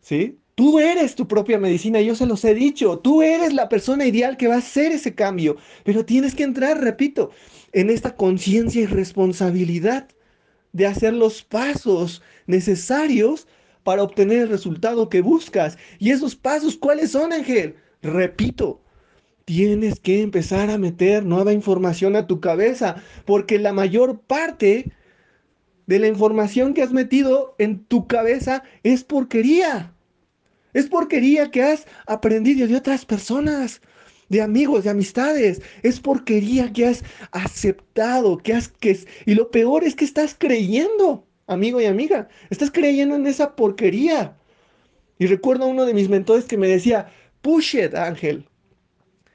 ¿Sí? 0.00 0.40
Tú 0.54 0.78
eres 0.78 1.16
tu 1.16 1.26
propia 1.26 1.58
medicina, 1.58 2.00
yo 2.00 2.14
se 2.14 2.26
los 2.26 2.44
he 2.44 2.54
dicho, 2.54 3.00
tú 3.00 3.22
eres 3.22 3.52
la 3.52 3.68
persona 3.68 4.06
ideal 4.06 4.36
que 4.36 4.46
va 4.46 4.54
a 4.54 4.58
hacer 4.58 4.92
ese 4.92 5.14
cambio, 5.14 5.56
pero 5.82 6.04
tienes 6.04 6.34
que 6.36 6.44
entrar, 6.44 6.80
repito, 6.80 7.30
en 7.72 7.90
esta 7.90 8.14
conciencia 8.14 8.82
y 8.82 8.86
responsabilidad 8.86 10.08
de 10.72 10.86
hacer 10.86 11.12
los 11.12 11.42
pasos 11.42 12.22
necesarios 12.46 13.48
para 13.82 14.02
obtener 14.02 14.42
el 14.42 14.48
resultado 14.48 15.08
que 15.08 15.22
buscas. 15.22 15.76
¿Y 15.98 16.10
esos 16.10 16.36
pasos 16.36 16.76
cuáles 16.76 17.10
son, 17.12 17.32
Ángel? 17.32 17.76
Repito, 18.02 18.80
tienes 19.44 20.00
que 20.00 20.22
empezar 20.22 20.70
a 20.70 20.78
meter 20.78 21.24
nueva 21.24 21.52
información 21.52 22.16
a 22.16 22.26
tu 22.26 22.40
cabeza, 22.40 23.02
porque 23.24 23.58
la 23.58 23.72
mayor 23.72 24.20
parte 24.20 24.92
de 25.86 25.98
la 25.98 26.08
información 26.08 26.74
que 26.74 26.82
has 26.82 26.92
metido 26.92 27.54
en 27.58 27.84
tu 27.84 28.06
cabeza 28.06 28.62
es 28.84 29.04
porquería. 29.04 29.93
Es 30.74 30.86
porquería 30.86 31.50
que 31.50 31.62
has 31.62 31.86
aprendido 32.06 32.66
de 32.66 32.76
otras 32.76 33.06
personas 33.06 33.80
de 34.28 34.42
amigos, 34.42 34.84
de 34.84 34.90
amistades. 34.90 35.62
Es 35.82 36.00
porquería 36.00 36.72
que 36.72 36.86
has 36.86 37.04
aceptado, 37.30 38.38
que 38.38 38.52
has 38.52 38.68
que 38.68 38.98
y 39.24 39.34
lo 39.34 39.50
peor 39.50 39.84
es 39.84 39.94
que 39.94 40.04
estás 40.04 40.34
creyendo, 40.36 41.26
amigo 41.46 41.80
y 41.80 41.86
amiga. 41.86 42.28
Estás 42.50 42.70
creyendo 42.70 43.14
en 43.14 43.26
esa 43.26 43.54
porquería. 43.54 44.36
Y 45.18 45.26
recuerdo 45.26 45.64
a 45.64 45.68
uno 45.68 45.86
de 45.86 45.94
mis 45.94 46.08
mentores 46.08 46.44
que 46.44 46.58
me 46.58 46.68
decía, 46.68 47.08
"Push 47.40 47.76
it, 47.76 47.94
Ángel. 47.94 48.48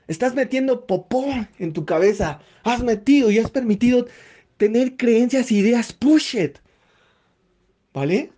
Estás 0.07 0.35
metiendo 0.35 0.85
popó 0.87 1.25
en 1.59 1.71
tu 1.71 1.85
cabeza. 1.85 2.41
Has 2.63 2.83
metido 2.83 3.31
y 3.31 3.39
has 3.39 3.49
permitido 3.49 4.07
tener 4.57 4.97
creencias 4.97 5.51
e 5.51 5.55
ideas, 5.55 5.93
push 5.93 6.35
it." 6.35 6.57
¿Vale? 7.93 8.31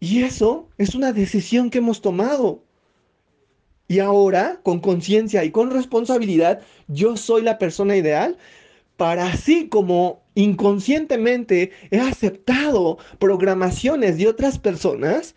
Y 0.00 0.22
eso 0.22 0.68
es 0.78 0.94
una 0.94 1.12
decisión 1.12 1.70
que 1.70 1.78
hemos 1.78 2.00
tomado. 2.00 2.62
Y 3.88 4.00
ahora, 4.00 4.60
con 4.62 4.80
conciencia 4.80 5.44
y 5.44 5.50
con 5.50 5.70
responsabilidad, 5.70 6.60
yo 6.88 7.16
soy 7.16 7.42
la 7.42 7.58
persona 7.58 7.96
ideal 7.96 8.36
para 8.96 9.28
así 9.28 9.68
como 9.68 10.22
inconscientemente 10.34 11.70
he 11.90 12.00
aceptado 12.00 12.98
programaciones 13.18 14.18
de 14.18 14.28
otras 14.28 14.58
personas, 14.58 15.34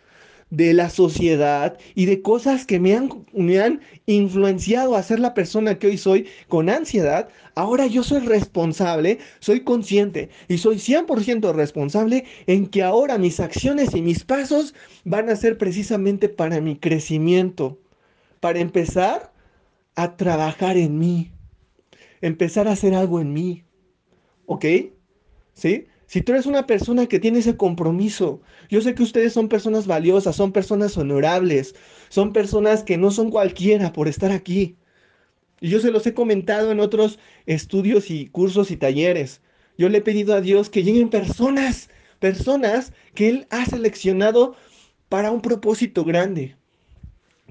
de 0.52 0.74
la 0.74 0.90
sociedad 0.90 1.78
y 1.94 2.04
de 2.04 2.20
cosas 2.20 2.66
que 2.66 2.78
me 2.78 2.94
han, 2.94 3.08
me 3.32 3.58
han 3.58 3.80
influenciado 4.04 4.96
a 4.96 5.02
ser 5.02 5.18
la 5.18 5.32
persona 5.32 5.78
que 5.78 5.86
hoy 5.86 5.96
soy 5.96 6.28
con 6.48 6.68
ansiedad, 6.68 7.30
ahora 7.54 7.86
yo 7.86 8.02
soy 8.02 8.20
responsable, 8.20 9.18
soy 9.40 9.60
consciente 9.60 10.28
y 10.48 10.58
soy 10.58 10.76
100% 10.76 11.54
responsable 11.54 12.26
en 12.46 12.66
que 12.66 12.82
ahora 12.82 13.16
mis 13.16 13.40
acciones 13.40 13.94
y 13.94 14.02
mis 14.02 14.24
pasos 14.24 14.74
van 15.04 15.30
a 15.30 15.36
ser 15.36 15.56
precisamente 15.56 16.28
para 16.28 16.60
mi 16.60 16.76
crecimiento 16.76 17.78
para 18.38 18.60
empezar 18.60 19.32
a 19.94 20.18
trabajar 20.18 20.76
en 20.76 20.98
mí, 20.98 21.32
empezar 22.20 22.68
a 22.68 22.72
hacer 22.72 22.94
algo 22.94 23.20
en 23.20 23.32
mí. 23.32 23.64
¿Ok? 24.44 24.66
¿Sí? 25.54 25.86
Si 26.12 26.20
tú 26.20 26.32
eres 26.32 26.44
una 26.44 26.66
persona 26.66 27.06
que 27.06 27.18
tiene 27.18 27.38
ese 27.38 27.56
compromiso, 27.56 28.42
yo 28.68 28.82
sé 28.82 28.94
que 28.94 29.02
ustedes 29.02 29.32
son 29.32 29.48
personas 29.48 29.86
valiosas, 29.86 30.36
son 30.36 30.52
personas 30.52 30.98
honorables, 30.98 31.74
son 32.10 32.34
personas 32.34 32.82
que 32.82 32.98
no 32.98 33.10
son 33.10 33.30
cualquiera 33.30 33.94
por 33.94 34.08
estar 34.08 34.30
aquí. 34.30 34.76
Y 35.62 35.70
yo 35.70 35.80
se 35.80 35.90
los 35.90 36.06
he 36.06 36.12
comentado 36.12 36.70
en 36.70 36.80
otros 36.80 37.18
estudios 37.46 38.10
y 38.10 38.26
cursos 38.26 38.70
y 38.70 38.76
talleres. 38.76 39.40
Yo 39.78 39.88
le 39.88 39.96
he 39.96 40.02
pedido 40.02 40.34
a 40.34 40.42
Dios 40.42 40.68
que 40.68 40.82
lleguen 40.82 41.08
personas, 41.08 41.88
personas 42.18 42.92
que 43.14 43.30
Él 43.30 43.46
ha 43.48 43.64
seleccionado 43.64 44.54
para 45.08 45.30
un 45.30 45.40
propósito 45.40 46.04
grande. 46.04 46.56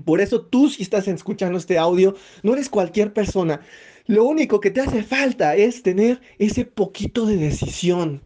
Por 0.06 0.22
eso 0.22 0.40
tú 0.40 0.70
si 0.70 0.84
estás 0.84 1.08
escuchando 1.08 1.58
este 1.58 1.80
audio, 1.80 2.16
no 2.44 2.54
eres 2.54 2.70
cualquier 2.70 3.12
persona. 3.12 3.62
Lo 4.06 4.24
único 4.24 4.60
que 4.60 4.70
te 4.70 4.82
hace 4.82 5.02
falta 5.02 5.56
es 5.56 5.82
tener 5.82 6.22
ese 6.38 6.64
poquito 6.64 7.26
de 7.26 7.38
decisión, 7.38 8.22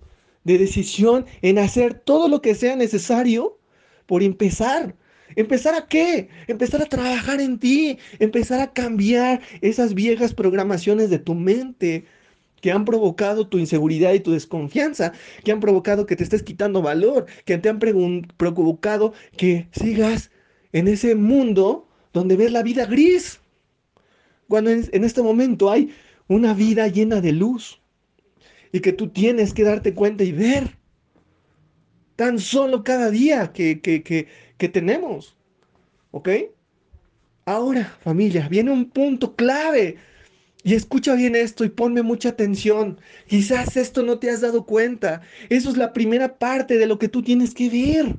de 0.46 0.58
decisión 0.58 1.26
en 1.42 1.60
hacer 1.60 1.94
todo 1.94 2.30
lo 2.30 2.42
que 2.42 2.56
sea 2.56 2.78
necesario 2.78 3.60
por 4.06 4.24
empezar. 4.24 4.96
¿Empezar 5.36 5.76
a 5.76 5.88
qué? 5.88 6.30
Empezar 6.48 6.82
a 6.82 6.86
trabajar 6.86 7.42
en 7.42 7.60
ti, 7.60 7.98
empezar 8.20 8.62
a 8.62 8.72
cambiar 8.72 9.42
esas 9.60 9.94
viejas 9.94 10.34
programaciones 10.34 11.10
de 11.10 11.20
tu 11.20 11.36
mente 11.36 12.06
que 12.62 12.72
han 12.72 12.86
provocado 12.86 13.48
tu 13.48 13.60
inseguridad 13.60 14.14
y 14.14 14.22
tu 14.22 14.32
desconfianza, 14.32 15.14
que 15.44 15.52
han 15.52 15.60
provocado 15.60 16.06
que 16.06 16.16
te 16.16 16.24
estés 16.24 16.42
quitando 16.42 16.82
valor, 16.82 17.26
que 17.44 17.58
te 17.58 17.70
han 17.70 17.80
provocado 17.80 19.14
que 19.38 19.68
sigas 19.72 20.32
en 20.72 20.88
ese 20.88 21.16
mundo 21.16 21.88
donde 22.14 22.38
ves 22.38 22.52
la 22.52 22.64
vida 22.64 22.86
gris. 22.86 23.40
Cuando 24.48 24.70
en, 24.72 25.04
este 25.04 25.22
momento 25.22 25.70
hay 25.70 25.94
una 26.28 26.54
vida 26.54 26.88
llena 26.88 27.22
de 27.22 27.34
luz 27.34 27.82
y 28.76 28.82
que 28.82 28.92
tú 28.92 29.08
tienes 29.08 29.54
que 29.54 29.64
darte 29.64 29.94
cuenta 29.94 30.26
y 30.26 30.34
ver 30.34 30.76
tan 32.18 32.40
solo 32.40 32.84
cada 32.84 33.10
día 33.10 33.54
que, 33.54 33.80
que, 33.80 34.28
que 34.58 34.70
tenemos. 34.70 35.38
¿Ok? 36.12 36.28
Ahora, 37.46 37.98
familia, 38.02 38.50
viene 38.50 38.72
un 38.72 38.90
punto 38.90 39.34
clave. 39.38 39.96
Y 40.62 40.74
escucha 40.74 41.16
bien 41.16 41.38
esto 41.38 41.64
y 41.64 41.70
ponme 41.70 42.02
mucha 42.02 42.28
atención. 42.28 43.00
Quizás 43.28 43.78
esto 43.78 44.04
no 44.04 44.20
te 44.20 44.30
has 44.30 44.42
dado 44.42 44.66
cuenta. 44.66 45.22
Eso 45.48 45.70
es 45.70 45.78
la 45.78 45.94
primera 45.94 46.38
parte 46.38 46.78
de 46.78 46.86
lo 46.86 47.00
que 47.00 47.08
tú 47.08 47.24
tienes 47.24 47.54
que 47.54 47.70
ver. 47.70 48.18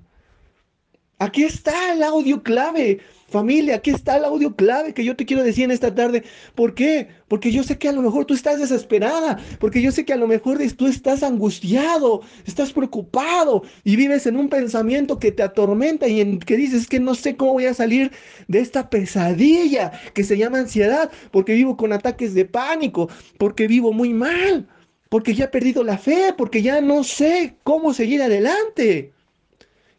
Aquí 1.18 1.44
está 1.44 1.92
el 1.92 2.02
audio 2.02 2.42
clave. 2.42 3.00
Familia, 3.28 3.76
aquí 3.76 3.90
está 3.90 4.18
el 4.18 4.24
audio 4.24 4.54
clave 4.54 4.94
que 4.94 5.04
yo 5.04 5.16
te 5.16 5.26
quiero 5.26 5.42
decir 5.42 5.64
en 5.64 5.72
esta 5.72 5.92
tarde. 5.92 6.22
¿Por 6.54 6.74
qué? 6.74 7.08
Porque 7.26 7.50
yo 7.50 7.64
sé 7.64 7.76
que 7.76 7.88
a 7.88 7.92
lo 7.92 8.00
mejor 8.00 8.24
tú 8.24 8.34
estás 8.34 8.60
desesperada, 8.60 9.38
porque 9.58 9.82
yo 9.82 9.90
sé 9.90 10.04
que 10.04 10.12
a 10.12 10.16
lo 10.16 10.28
mejor 10.28 10.58
tú 10.76 10.86
estás 10.86 11.24
angustiado, 11.24 12.22
estás 12.46 12.72
preocupado 12.72 13.64
y 13.82 13.96
vives 13.96 14.26
en 14.26 14.36
un 14.36 14.48
pensamiento 14.48 15.18
que 15.18 15.32
te 15.32 15.42
atormenta 15.42 16.06
y 16.06 16.20
en 16.20 16.38
que 16.38 16.56
dices 16.56 16.86
que 16.86 17.00
no 17.00 17.16
sé 17.16 17.36
cómo 17.36 17.54
voy 17.54 17.66
a 17.66 17.74
salir 17.74 18.12
de 18.46 18.60
esta 18.60 18.88
pesadilla 18.90 19.90
que 20.14 20.22
se 20.22 20.38
llama 20.38 20.58
ansiedad, 20.58 21.10
porque 21.32 21.54
vivo 21.54 21.76
con 21.76 21.92
ataques 21.92 22.32
de 22.32 22.44
pánico, 22.44 23.08
porque 23.38 23.66
vivo 23.66 23.92
muy 23.92 24.10
mal, 24.10 24.68
porque 25.08 25.34
ya 25.34 25.46
he 25.46 25.48
perdido 25.48 25.82
la 25.82 25.98
fe, 25.98 26.32
porque 26.38 26.62
ya 26.62 26.80
no 26.80 27.02
sé 27.02 27.56
cómo 27.64 27.92
seguir 27.92 28.22
adelante. 28.22 29.15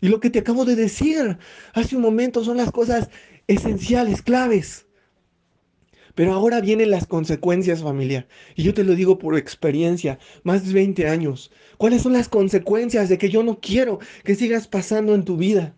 Y 0.01 0.09
lo 0.09 0.19
que 0.19 0.29
te 0.29 0.39
acabo 0.39 0.65
de 0.65 0.75
decir 0.75 1.37
hace 1.73 1.95
un 1.95 2.01
momento 2.01 2.43
son 2.43 2.57
las 2.57 2.71
cosas 2.71 3.09
esenciales, 3.47 4.21
claves. 4.21 4.85
Pero 6.15 6.33
ahora 6.33 6.61
vienen 6.61 6.89
las 6.89 7.05
consecuencias, 7.05 7.83
familia. 7.83 8.27
Y 8.55 8.63
yo 8.63 8.73
te 8.73 8.83
lo 8.83 8.95
digo 8.95 9.19
por 9.19 9.37
experiencia, 9.37 10.17
más 10.43 10.65
de 10.65 10.73
20 10.73 11.07
años. 11.07 11.51
¿Cuáles 11.77 12.01
son 12.01 12.13
las 12.13 12.27
consecuencias 12.27 13.07
de 13.07 13.17
que 13.19 13.29
yo 13.29 13.43
no 13.43 13.59
quiero 13.59 13.99
que 14.23 14.35
sigas 14.35 14.67
pasando 14.67 15.13
en 15.13 15.25
tu 15.25 15.37
vida? 15.37 15.75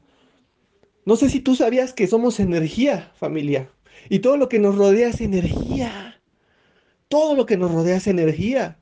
No 1.06 1.18
sé 1.18 1.30
si 1.30 1.42
tú 1.42 1.56
sabías 1.56 1.94
que 1.94 2.08
somos 2.08 2.40
energía, 2.40 3.12
familia. 3.16 3.70
Y 4.10 4.20
todo 4.20 4.38
lo 4.38 4.48
que 4.48 4.60
nos 4.60 4.76
rodea 4.76 5.10
es 5.10 5.20
energía. 5.20 6.22
Todo 7.10 7.36
lo 7.36 7.46
que 7.46 7.58
nos 7.58 7.72
rodea 7.72 7.98
es 7.98 8.08
energía. 8.08 8.79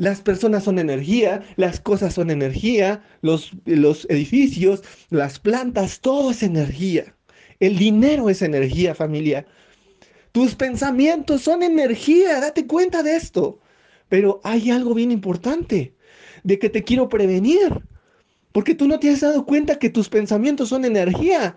Las 0.00 0.22
personas 0.22 0.64
son 0.64 0.78
energía, 0.78 1.42
las 1.56 1.78
cosas 1.78 2.14
son 2.14 2.30
energía, 2.30 3.04
los, 3.20 3.50
los 3.66 4.06
edificios, 4.08 4.82
las 5.10 5.38
plantas, 5.38 6.00
todo 6.00 6.30
es 6.30 6.42
energía. 6.42 7.14
El 7.58 7.76
dinero 7.76 8.30
es 8.30 8.40
energía, 8.40 8.94
familia. 8.94 9.44
Tus 10.32 10.54
pensamientos 10.54 11.42
son 11.42 11.62
energía, 11.62 12.40
date 12.40 12.66
cuenta 12.66 13.02
de 13.02 13.14
esto. 13.14 13.60
Pero 14.08 14.40
hay 14.42 14.70
algo 14.70 14.94
bien 14.94 15.12
importante, 15.12 15.94
de 16.44 16.58
que 16.58 16.70
te 16.70 16.82
quiero 16.82 17.10
prevenir. 17.10 17.82
Porque 18.52 18.74
tú 18.74 18.88
no 18.88 18.98
te 18.98 19.10
has 19.10 19.20
dado 19.20 19.44
cuenta 19.44 19.78
que 19.78 19.90
tus 19.90 20.08
pensamientos 20.08 20.70
son 20.70 20.86
energía. 20.86 21.56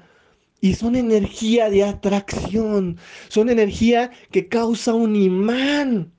Y 0.59 0.73
son 0.73 0.97
energía 0.97 1.69
de 1.69 1.85
atracción. 1.85 2.97
Son 3.29 3.47
energía 3.47 4.11
que 4.31 4.49
causa 4.49 4.93
un 4.93 5.15
imán. 5.15 6.11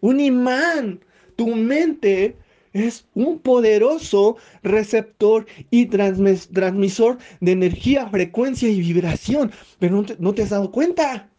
Un 0.00 0.20
imán. 0.20 1.00
Tu 1.36 1.54
mente 1.54 2.36
es 2.84 3.06
un 3.14 3.38
poderoso 3.38 4.36
receptor 4.62 5.46
y 5.70 5.86
transmisor 5.86 7.18
de 7.40 7.52
energía, 7.52 8.08
frecuencia 8.08 8.68
y 8.68 8.80
vibración, 8.80 9.52
pero 9.78 10.04
no 10.18 10.34
te, 10.34 10.42
has 10.42 10.50
dado 10.50 10.70
cuenta. 10.70 11.30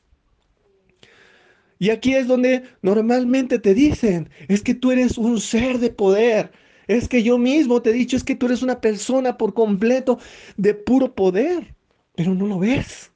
Y 1.80 1.92
aquí 1.92 2.16
es 2.16 2.28
donde 2.28 2.64
normalmente 2.82 3.60
te 3.60 3.76
dicen, 3.76 4.30
es 4.48 4.64
que 4.64 4.74
tú 4.74 4.92
eres 4.92 5.18
un 5.18 5.40
ser 5.40 5.78
de 5.78 5.92
poder. 5.92 6.52
Es 6.88 7.08
que 7.08 7.22
yo 7.22 7.38
mismo 7.38 7.82
te 7.82 7.92
he 7.92 7.94
dicho, 7.94 8.18
es 8.18 8.24
que 8.24 8.36
tú 8.36 8.48
eres 8.48 8.64
una 8.64 8.82
persona 8.82 9.38
por 9.38 9.54
completo 9.54 10.18
de 10.56 10.74
puro 10.74 11.14
poder, 11.14 11.76
pero 12.16 12.34
no 12.34 12.48
lo 12.48 12.60
ves. 12.60 13.12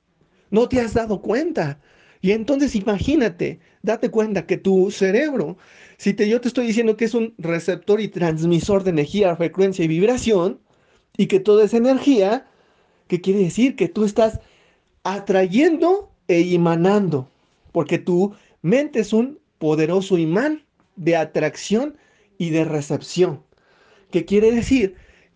No 0.51 0.67
te 0.67 0.79
has 0.79 0.93
dado 0.93 1.21
cuenta. 1.21 1.79
Y 2.21 2.31
entonces 2.31 2.75
imagínate, 2.75 3.59
date 3.81 4.11
cuenta 4.11 4.45
que 4.45 4.57
tu 4.57 4.91
cerebro 4.91 5.57
si 6.01 6.15
te, 6.15 6.27
yo 6.27 6.41
te 6.41 6.47
estoy 6.47 6.65
diciendo 6.65 6.97
que 6.97 7.05
es 7.05 7.13
un 7.13 7.35
receptor 7.37 8.01
y 8.01 8.07
transmisor 8.07 8.83
de 8.83 8.89
energía, 8.89 9.35
frecuencia 9.35 9.85
y 9.85 9.87
vibración, 9.87 10.59
y 11.15 11.27
que 11.27 11.39
todo 11.39 11.61
es 11.61 11.75
energía, 11.75 12.47
¿qué 13.07 13.21
quiere 13.21 13.41
decir? 13.41 13.75
Que 13.75 13.87
tú 13.87 14.03
estás 14.03 14.39
atrayendo 15.03 16.11
e 16.27 16.55
emanando, 16.55 17.29
porque 17.71 17.99
tu 17.99 18.33
mente 18.63 19.01
es 19.01 19.13
un 19.13 19.37
poderoso 19.59 20.17
imán 20.17 20.63
de 20.95 21.17
atracción 21.17 21.97
y 22.39 22.49
de 22.49 22.65
recepción. 22.65 23.43
¿Qué 24.09 24.25
quiere 24.25 24.51
decir? 24.51 24.95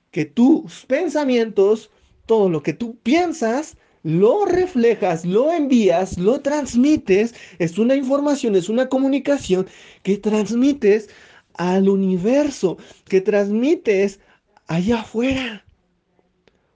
Que 0.10 0.26
tus 0.26 0.88
pensamientos, 0.88 1.92
todo 2.26 2.50
lo 2.50 2.64
que 2.64 2.74
tú 2.74 2.98
piensas, 3.04 3.78
lo 4.06 4.46
reflejas, 4.46 5.26
lo 5.26 5.52
envías, 5.52 6.20
lo 6.20 6.40
transmites, 6.40 7.34
es 7.58 7.80
una 7.80 7.96
información, 7.96 8.56
es 8.56 8.70
una 8.70 8.88
comunicación 8.88 9.66
que 10.04 10.20
transmites 10.20 11.10
al 11.56 11.90
universo, 11.90 12.78
que 13.06 13.20
transmites 13.20 14.20
allá 14.68 15.00
afuera. 15.00 15.66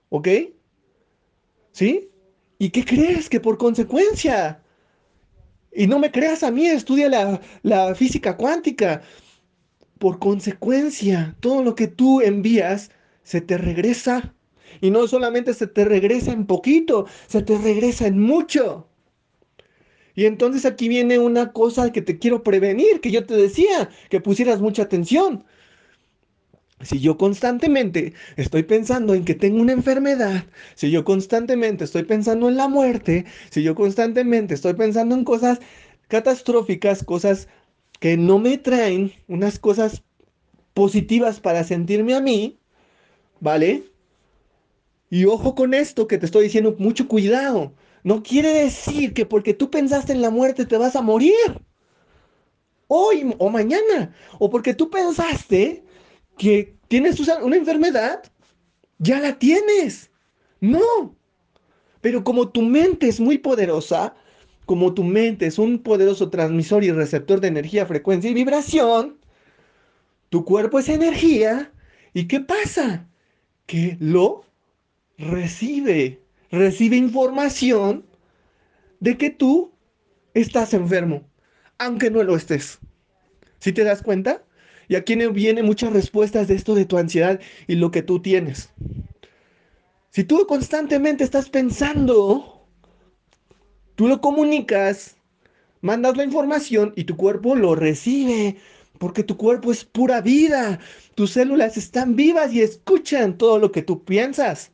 ¿Ok? 0.08 0.26
¿Sí? 1.70 2.10
¿Y 2.58 2.70
qué 2.70 2.84
crees? 2.84 3.28
Que 3.28 3.38
por 3.38 3.58
consecuencia, 3.58 4.60
y 5.72 5.86
no 5.86 6.00
me 6.00 6.10
creas 6.10 6.42
a 6.42 6.50
mí, 6.50 6.66
estudia 6.66 7.08
la, 7.08 7.40
la 7.62 7.94
física 7.94 8.36
cuántica, 8.36 9.02
por 10.00 10.18
consecuencia, 10.18 11.36
todo 11.38 11.62
lo 11.62 11.76
que 11.76 11.86
tú 11.86 12.22
envías 12.22 12.90
se 13.22 13.40
te 13.40 13.56
regresa 13.56 14.34
y 14.80 14.90
no 14.90 15.06
solamente 15.06 15.54
se 15.54 15.66
te 15.66 15.84
regresa 15.84 16.32
en 16.32 16.46
poquito, 16.46 17.06
se 17.26 17.42
te 17.42 17.58
regresa 17.58 18.06
en 18.06 18.20
mucho. 18.20 18.86
Y 20.14 20.26
entonces 20.26 20.66
aquí 20.66 20.88
viene 20.88 21.18
una 21.18 21.52
cosa 21.52 21.92
que 21.92 22.02
te 22.02 22.18
quiero 22.18 22.42
prevenir, 22.42 23.00
que 23.00 23.10
yo 23.10 23.24
te 23.24 23.34
decía, 23.34 23.90
que 24.10 24.20
pusieras 24.20 24.60
mucha 24.60 24.82
atención. 24.82 25.44
Si 26.82 26.98
yo 27.00 27.18
constantemente 27.18 28.14
estoy 28.36 28.62
pensando 28.62 29.14
en 29.14 29.24
que 29.24 29.34
tengo 29.34 29.60
una 29.60 29.72
enfermedad, 29.72 30.44
si 30.74 30.90
yo 30.90 31.04
constantemente 31.04 31.84
estoy 31.84 32.04
pensando 32.04 32.48
en 32.48 32.56
la 32.56 32.68
muerte, 32.68 33.26
si 33.50 33.62
yo 33.62 33.74
constantemente 33.74 34.54
estoy 34.54 34.74
pensando 34.74 35.14
en 35.14 35.24
cosas 35.24 35.60
catastróficas, 36.08 37.04
cosas 37.04 37.48
que 38.00 38.16
no 38.16 38.38
me 38.38 38.56
traen 38.58 39.12
unas 39.28 39.58
cosas 39.58 40.02
positivas 40.74 41.40
para 41.40 41.64
sentirme 41.64 42.14
a 42.14 42.20
mí, 42.20 42.58
¿vale? 43.40 43.89
Y 45.10 45.24
ojo 45.24 45.56
con 45.56 45.74
esto 45.74 46.06
que 46.06 46.18
te 46.18 46.26
estoy 46.26 46.44
diciendo, 46.44 46.76
mucho 46.78 47.08
cuidado. 47.08 47.74
No 48.04 48.22
quiere 48.22 48.54
decir 48.54 49.12
que 49.12 49.26
porque 49.26 49.52
tú 49.52 49.68
pensaste 49.70 50.12
en 50.12 50.22
la 50.22 50.30
muerte 50.30 50.64
te 50.64 50.78
vas 50.78 50.94
a 50.94 51.02
morir. 51.02 51.34
Hoy 52.86 53.34
o 53.38 53.50
mañana. 53.50 54.14
O 54.38 54.48
porque 54.48 54.72
tú 54.72 54.88
pensaste 54.88 55.84
que 56.38 56.76
tienes 56.88 57.20
una 57.20 57.56
enfermedad, 57.56 58.22
ya 58.98 59.20
la 59.20 59.38
tienes. 59.38 60.10
No. 60.60 61.16
Pero 62.00 62.24
como 62.24 62.48
tu 62.48 62.62
mente 62.62 63.08
es 63.08 63.20
muy 63.20 63.38
poderosa, 63.38 64.14
como 64.64 64.94
tu 64.94 65.02
mente 65.02 65.46
es 65.46 65.58
un 65.58 65.82
poderoso 65.82 66.30
transmisor 66.30 66.84
y 66.84 66.92
receptor 66.92 67.40
de 67.40 67.48
energía, 67.48 67.84
frecuencia 67.84 68.30
y 68.30 68.34
vibración, 68.34 69.18
tu 70.28 70.44
cuerpo 70.44 70.78
es 70.78 70.88
energía. 70.88 71.72
¿Y 72.14 72.28
qué 72.28 72.40
pasa? 72.40 73.08
Que 73.66 73.96
lo 74.00 74.44
recibe, 75.20 76.18
recibe 76.50 76.96
información 76.96 78.06
de 79.00 79.16
que 79.18 79.30
tú 79.30 79.72
estás 80.34 80.74
enfermo, 80.74 81.28
aunque 81.78 82.10
no 82.10 82.22
lo 82.22 82.36
estés. 82.36 82.78
¿Sí 83.58 83.72
te 83.72 83.84
das 83.84 84.02
cuenta? 84.02 84.42
Y 84.88 84.96
aquí 84.96 85.14
vienen 85.14 85.66
muchas 85.66 85.92
respuestas 85.92 86.48
de 86.48 86.54
esto 86.54 86.74
de 86.74 86.86
tu 86.86 86.96
ansiedad 86.96 87.38
y 87.68 87.76
lo 87.76 87.90
que 87.90 88.02
tú 88.02 88.20
tienes. 88.20 88.70
Si 90.10 90.24
tú 90.24 90.46
constantemente 90.46 91.22
estás 91.22 91.48
pensando, 91.50 92.66
tú 93.94 94.08
lo 94.08 94.20
comunicas, 94.20 95.16
mandas 95.82 96.16
la 96.16 96.24
información 96.24 96.92
y 96.96 97.04
tu 97.04 97.16
cuerpo 97.16 97.54
lo 97.54 97.76
recibe, 97.76 98.56
porque 98.98 99.22
tu 99.22 99.36
cuerpo 99.36 99.70
es 99.70 99.84
pura 99.84 100.20
vida. 100.20 100.80
Tus 101.14 101.32
células 101.32 101.76
están 101.76 102.16
vivas 102.16 102.52
y 102.52 102.62
escuchan 102.62 103.38
todo 103.38 103.58
lo 103.58 103.70
que 103.70 103.82
tú 103.82 104.02
piensas. 104.04 104.72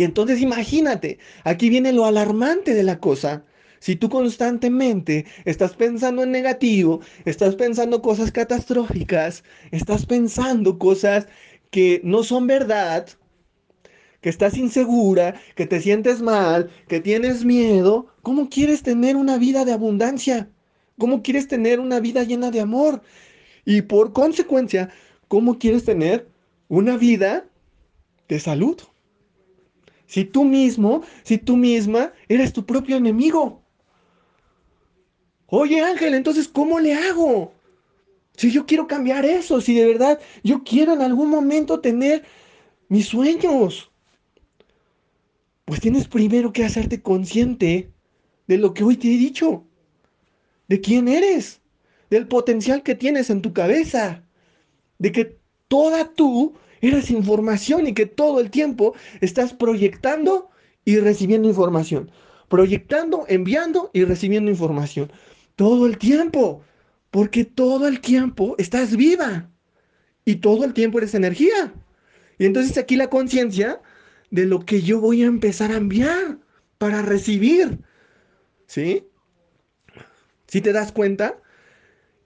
Y 0.00 0.04
entonces 0.04 0.40
imagínate, 0.40 1.18
aquí 1.44 1.68
viene 1.68 1.92
lo 1.92 2.06
alarmante 2.06 2.72
de 2.72 2.82
la 2.84 3.00
cosa. 3.00 3.44
Si 3.80 3.96
tú 3.96 4.08
constantemente 4.08 5.26
estás 5.44 5.76
pensando 5.76 6.22
en 6.22 6.30
negativo, 6.30 7.02
estás 7.26 7.54
pensando 7.54 8.00
cosas 8.00 8.32
catastróficas, 8.32 9.44
estás 9.72 10.06
pensando 10.06 10.78
cosas 10.78 11.26
que 11.70 12.00
no 12.02 12.22
son 12.22 12.46
verdad, 12.46 13.08
que 14.22 14.30
estás 14.30 14.56
insegura, 14.56 15.38
que 15.54 15.66
te 15.66 15.82
sientes 15.82 16.22
mal, 16.22 16.70
que 16.88 17.00
tienes 17.00 17.44
miedo, 17.44 18.06
¿cómo 18.22 18.48
quieres 18.48 18.82
tener 18.82 19.16
una 19.16 19.36
vida 19.36 19.66
de 19.66 19.74
abundancia? 19.74 20.48
¿Cómo 20.96 21.22
quieres 21.22 21.46
tener 21.46 21.78
una 21.78 22.00
vida 22.00 22.22
llena 22.22 22.50
de 22.50 22.60
amor? 22.62 23.02
Y 23.66 23.82
por 23.82 24.14
consecuencia, 24.14 24.88
¿cómo 25.28 25.58
quieres 25.58 25.84
tener 25.84 26.26
una 26.68 26.96
vida 26.96 27.44
de 28.28 28.40
salud? 28.40 28.78
Si 30.10 30.24
tú 30.24 30.44
mismo, 30.44 31.04
si 31.22 31.38
tú 31.38 31.56
misma 31.56 32.12
eres 32.28 32.52
tu 32.52 32.66
propio 32.66 32.96
enemigo. 32.96 33.62
Oye 35.46 35.82
Ángel, 35.82 36.14
entonces, 36.14 36.48
¿cómo 36.48 36.80
le 36.80 36.94
hago? 36.94 37.54
Si 38.36 38.50
yo 38.50 38.66
quiero 38.66 38.88
cambiar 38.88 39.24
eso, 39.24 39.60
si 39.60 39.72
de 39.72 39.86
verdad 39.86 40.18
yo 40.42 40.64
quiero 40.64 40.94
en 40.94 41.02
algún 41.02 41.30
momento 41.30 41.78
tener 41.78 42.24
mis 42.88 43.06
sueños, 43.06 43.92
pues 45.64 45.80
tienes 45.80 46.08
primero 46.08 46.52
que 46.52 46.64
hacerte 46.64 47.00
consciente 47.00 47.92
de 48.48 48.58
lo 48.58 48.74
que 48.74 48.82
hoy 48.82 48.96
te 48.96 49.06
he 49.14 49.16
dicho, 49.16 49.64
de 50.66 50.80
quién 50.80 51.06
eres, 51.06 51.60
del 52.10 52.26
potencial 52.26 52.82
que 52.82 52.96
tienes 52.96 53.30
en 53.30 53.42
tu 53.42 53.52
cabeza, 53.52 54.24
de 54.98 55.12
que 55.12 55.38
toda 55.68 56.12
tú 56.12 56.54
Eres 56.80 57.10
información 57.10 57.86
y 57.86 57.94
que 57.94 58.06
todo 58.06 58.40
el 58.40 58.50
tiempo 58.50 58.94
estás 59.20 59.52
proyectando 59.52 60.50
y 60.84 60.98
recibiendo 60.98 61.48
información. 61.48 62.10
Proyectando, 62.48 63.24
enviando 63.28 63.90
y 63.92 64.04
recibiendo 64.04 64.50
información. 64.50 65.12
Todo 65.56 65.86
el 65.86 65.98
tiempo. 65.98 66.62
Porque 67.10 67.44
todo 67.44 67.86
el 67.86 68.00
tiempo 68.00 68.54
estás 68.58 68.96
viva. 68.96 69.50
Y 70.24 70.36
todo 70.36 70.64
el 70.64 70.72
tiempo 70.72 70.98
eres 70.98 71.14
energía. 71.14 71.74
Y 72.38 72.46
entonces 72.46 72.78
aquí 72.78 72.96
la 72.96 73.10
conciencia 73.10 73.80
de 74.30 74.46
lo 74.46 74.60
que 74.60 74.80
yo 74.80 75.00
voy 75.00 75.22
a 75.22 75.26
empezar 75.26 75.72
a 75.72 75.76
enviar 75.76 76.38
para 76.78 77.02
recibir. 77.02 77.78
¿Sí? 78.66 79.06
Si 80.46 80.60
te 80.60 80.72
das 80.72 80.92
cuenta? 80.92 81.40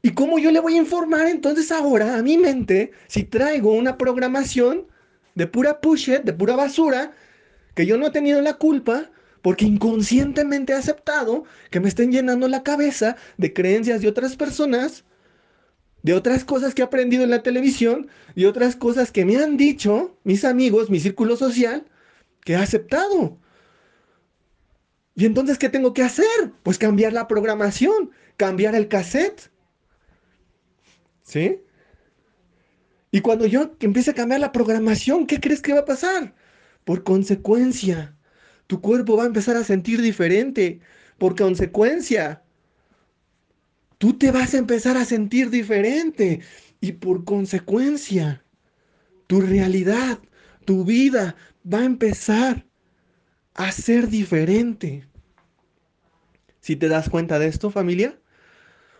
¿Y 0.04 0.10
cómo 0.10 0.38
yo 0.38 0.50
le 0.50 0.60
voy 0.60 0.74
a 0.74 0.82
informar 0.82 1.28
entonces 1.28 1.72
ahora 1.72 2.18
a 2.18 2.22
mi 2.22 2.36
mente 2.36 2.92
si 3.08 3.22
traigo 3.22 3.72
una 3.72 3.96
programación 3.96 4.86
de 5.34 5.46
pura 5.46 5.80
push 5.80 6.10
de 6.10 6.32
pura 6.34 6.56
basura, 6.56 7.14
que 7.74 7.86
yo 7.86 7.96
no 7.96 8.08
he 8.08 8.10
tenido 8.10 8.42
la 8.42 8.58
culpa 8.58 9.10
porque 9.40 9.64
inconscientemente 9.64 10.74
he 10.74 10.76
aceptado 10.76 11.44
que 11.70 11.80
me 11.80 11.88
estén 11.88 12.12
llenando 12.12 12.48
la 12.48 12.62
cabeza 12.62 13.16
de 13.38 13.54
creencias 13.54 14.02
de 14.02 14.08
otras 14.08 14.36
personas, 14.36 15.06
de 16.02 16.12
otras 16.12 16.44
cosas 16.44 16.74
que 16.74 16.82
he 16.82 16.84
aprendido 16.84 17.24
en 17.24 17.30
la 17.30 17.42
televisión 17.42 18.08
y 18.34 18.44
otras 18.44 18.76
cosas 18.76 19.10
que 19.10 19.24
me 19.24 19.38
han 19.38 19.56
dicho 19.56 20.18
mis 20.22 20.44
amigos, 20.44 20.90
mi 20.90 21.00
círculo 21.00 21.34
social, 21.38 21.86
que 22.44 22.52
he 22.52 22.56
aceptado. 22.56 23.38
Y 25.14 25.24
entonces, 25.24 25.56
¿qué 25.56 25.70
tengo 25.70 25.94
que 25.94 26.02
hacer? 26.02 26.52
Pues 26.62 26.76
cambiar 26.76 27.14
la 27.14 27.26
programación, 27.26 28.10
cambiar 28.36 28.74
el 28.74 28.88
cassette. 28.88 29.53
¿Sí? 31.34 31.60
Y 33.10 33.20
cuando 33.20 33.44
yo 33.44 33.74
empiece 33.80 34.12
a 34.12 34.14
cambiar 34.14 34.38
la 34.38 34.52
programación, 34.52 35.26
¿qué 35.26 35.40
crees 35.40 35.60
que 35.62 35.72
va 35.72 35.80
a 35.80 35.84
pasar? 35.84 36.32
Por 36.84 37.02
consecuencia, 37.02 38.16
tu 38.68 38.80
cuerpo 38.80 39.16
va 39.16 39.24
a 39.24 39.26
empezar 39.26 39.56
a 39.56 39.64
sentir 39.64 40.00
diferente. 40.00 40.78
Por 41.18 41.34
consecuencia, 41.34 42.44
tú 43.98 44.16
te 44.16 44.30
vas 44.30 44.54
a 44.54 44.58
empezar 44.58 44.96
a 44.96 45.04
sentir 45.04 45.50
diferente. 45.50 46.40
Y 46.80 46.92
por 46.92 47.24
consecuencia, 47.24 48.44
tu 49.26 49.40
realidad, 49.40 50.20
tu 50.64 50.84
vida 50.84 51.34
va 51.66 51.80
a 51.80 51.86
empezar 51.86 52.64
a 53.54 53.72
ser 53.72 54.08
diferente. 54.08 55.08
Si 56.60 56.76
te 56.76 56.86
das 56.86 57.10
cuenta 57.10 57.40
de 57.40 57.48
esto, 57.48 57.72
familia, 57.72 58.20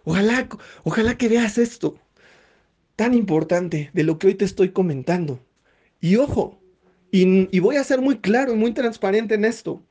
ojalá, 0.03 0.49
ojalá 0.83 1.16
que 1.16 1.29
veas 1.29 1.59
esto 1.59 2.01
tan 2.96 3.14
importante 3.14 3.90
de 3.92 4.02
lo 4.04 4.18
que 4.18 4.28
hoy 4.28 4.35
te 4.35 4.44
estoy 4.44 4.70
comentando. 4.70 5.40
Y 6.00 6.16
ojo, 6.16 6.61
y, 7.11 7.61
voy 7.61 7.76
a 7.76 7.85
ser 7.85 8.00
muy 8.00 8.18
claro 8.18 8.52
y 8.52 8.57
muy 8.57 8.72
transparente 8.72 9.35
en 9.35 9.44
esto. 9.44 9.83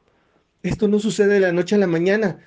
Esto 0.61 0.87
no 0.87 0.99
sucede 0.99 1.35
de 1.35 1.39
la 1.39 1.53
noche 1.53 1.75
a 1.75 1.77
la 1.77 1.87
mañana, 1.87 2.39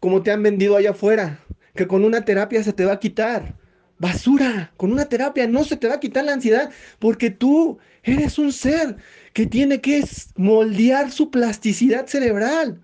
como 0.00 0.22
te 0.22 0.32
han 0.32 0.42
vendido 0.42 0.76
allá 0.76 0.90
afuera, 0.90 1.40
que 1.74 1.86
con 1.86 2.04
una 2.04 2.24
terapia 2.24 2.62
se 2.64 2.72
te 2.72 2.84
va 2.84 2.94
a 2.94 3.00
quitar. 3.00 3.54
Basura, 3.98 4.72
con 4.76 4.92
una 4.92 5.06
terapia 5.06 5.46
no 5.46 5.64
se 5.64 5.76
te 5.76 5.88
va 5.88 5.94
a 5.94 6.00
quitar 6.00 6.24
la 6.24 6.32
ansiedad, 6.32 6.70
porque 6.98 7.30
tú 7.30 7.78
eres 8.02 8.38
un 8.38 8.52
ser 8.52 8.96
que 9.32 9.46
tiene 9.46 9.80
que 9.80 10.04
moldear 10.36 11.10
su 11.10 11.30
plasticidad 11.30 12.06
cerebral. 12.06 12.80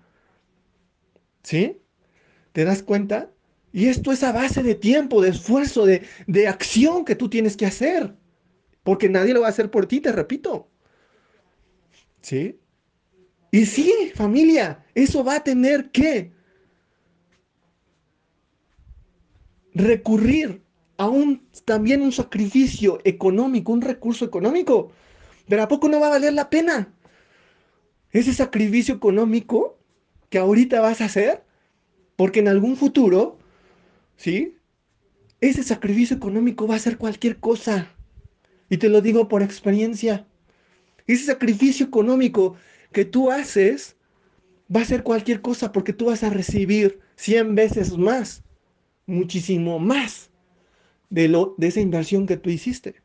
¿Sí? 1.43 1.81
¿Te 2.53 2.63
das 2.63 2.81
cuenta? 2.81 3.29
Y 3.75 3.89
esto 3.89 4.13
es 4.13 4.23
a 4.23 4.31
base 4.31 4.63
de 4.63 4.73
tiempo, 4.73 5.21
de 5.21 5.31
esfuerzo, 5.31 5.85
de, 5.85 6.01
de 6.27 6.47
acción 6.47 7.03
que 7.03 7.13
tú 7.13 7.27
tienes 7.27 7.57
que 7.57 7.65
hacer. 7.65 8.15
Porque 8.83 9.09
nadie 9.09 9.33
lo 9.33 9.41
va 9.41 9.47
a 9.47 9.49
hacer 9.49 9.69
por 9.69 9.85
ti, 9.85 9.99
te 9.99 10.13
repito. 10.13 10.69
¿Sí? 12.21 12.57
Y 13.51 13.65
sí, 13.65 14.13
familia, 14.15 14.85
eso 14.93 15.25
va 15.25 15.35
a 15.35 15.43
tener 15.43 15.91
que 15.91 16.31
recurrir 19.73 20.63
a 20.95 21.09
un 21.09 21.45
también 21.65 22.01
un 22.01 22.13
sacrificio 22.13 22.99
económico, 23.03 23.73
un 23.73 23.81
recurso 23.81 24.23
económico. 24.23 24.93
Pero 25.49 25.63
¿a 25.63 25.67
poco 25.67 25.89
no 25.89 25.99
va 25.99 26.07
a 26.07 26.11
valer 26.11 26.31
la 26.31 26.49
pena? 26.49 26.93
Ese 28.13 28.33
sacrificio 28.33 28.95
económico 28.95 29.77
que 30.29 30.37
ahorita 30.37 30.79
vas 30.79 31.01
a 31.01 31.05
hacer, 31.05 31.43
porque 32.15 32.39
en 32.39 32.47
algún 32.47 32.77
futuro 32.77 33.37
¿sí? 34.17 34.57
Ese 35.41 35.63
sacrificio 35.63 36.15
económico 36.15 36.67
va 36.67 36.75
a 36.75 36.79
ser 36.79 36.97
cualquier 36.97 37.37
cosa. 37.37 37.91
Y 38.69 38.77
te 38.77 38.89
lo 38.89 39.01
digo 39.01 39.27
por 39.27 39.43
experiencia. 39.43 40.25
Ese 41.07 41.25
sacrificio 41.25 41.85
económico 41.85 42.55
que 42.91 43.05
tú 43.05 43.31
haces 43.31 43.95
va 44.73 44.81
a 44.81 44.85
ser 44.85 45.03
cualquier 45.03 45.41
cosa 45.41 45.71
porque 45.71 45.93
tú 45.93 46.05
vas 46.05 46.23
a 46.23 46.29
recibir 46.29 46.99
100 47.15 47.55
veces 47.55 47.97
más, 47.97 48.43
muchísimo 49.05 49.79
más 49.79 50.31
de, 51.09 51.27
lo, 51.27 51.55
de 51.57 51.67
esa 51.67 51.81
inversión 51.81 52.25
que 52.25 52.37
tú 52.37 52.49
hiciste. 52.49 52.95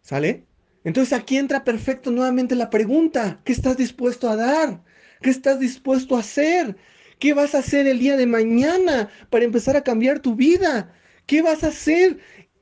¿Sale? 0.00 0.44
Entonces 0.84 1.12
aquí 1.12 1.36
entra 1.36 1.64
perfecto 1.64 2.10
nuevamente 2.10 2.54
la 2.54 2.70
pregunta, 2.70 3.40
¿qué 3.44 3.52
estás 3.52 3.76
dispuesto 3.76 4.28
a 4.28 4.36
dar? 4.36 4.82
¿Qué 5.20 5.30
estás 5.30 5.60
dispuesto 5.60 6.16
a 6.16 6.20
hacer? 6.20 6.76
¿Qué 7.22 7.34
vas 7.34 7.54
a 7.54 7.60
hacer 7.60 7.86
el 7.86 8.00
día 8.00 8.16
de 8.16 8.26
mañana 8.26 9.08
para 9.30 9.44
empezar 9.44 9.76
a 9.76 9.84
cambiar 9.84 10.18
tu 10.18 10.34
vida? 10.34 10.92
¿Qué 11.24 11.40
vas 11.40 11.62
a 11.62 11.68
hacer 11.68 12.18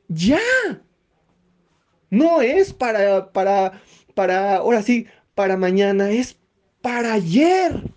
ya? 0.09 0.39
No 2.11 2.43
es 2.43 2.75
para, 2.75 3.33
para, 3.33 3.81
para, 4.15 4.57
ahora 4.57 4.83
sí, 4.83 5.07
para 5.35 5.57
mañana, 5.57 6.11
es 6.11 6.39
para 6.83 7.15
ayer. 7.15 7.91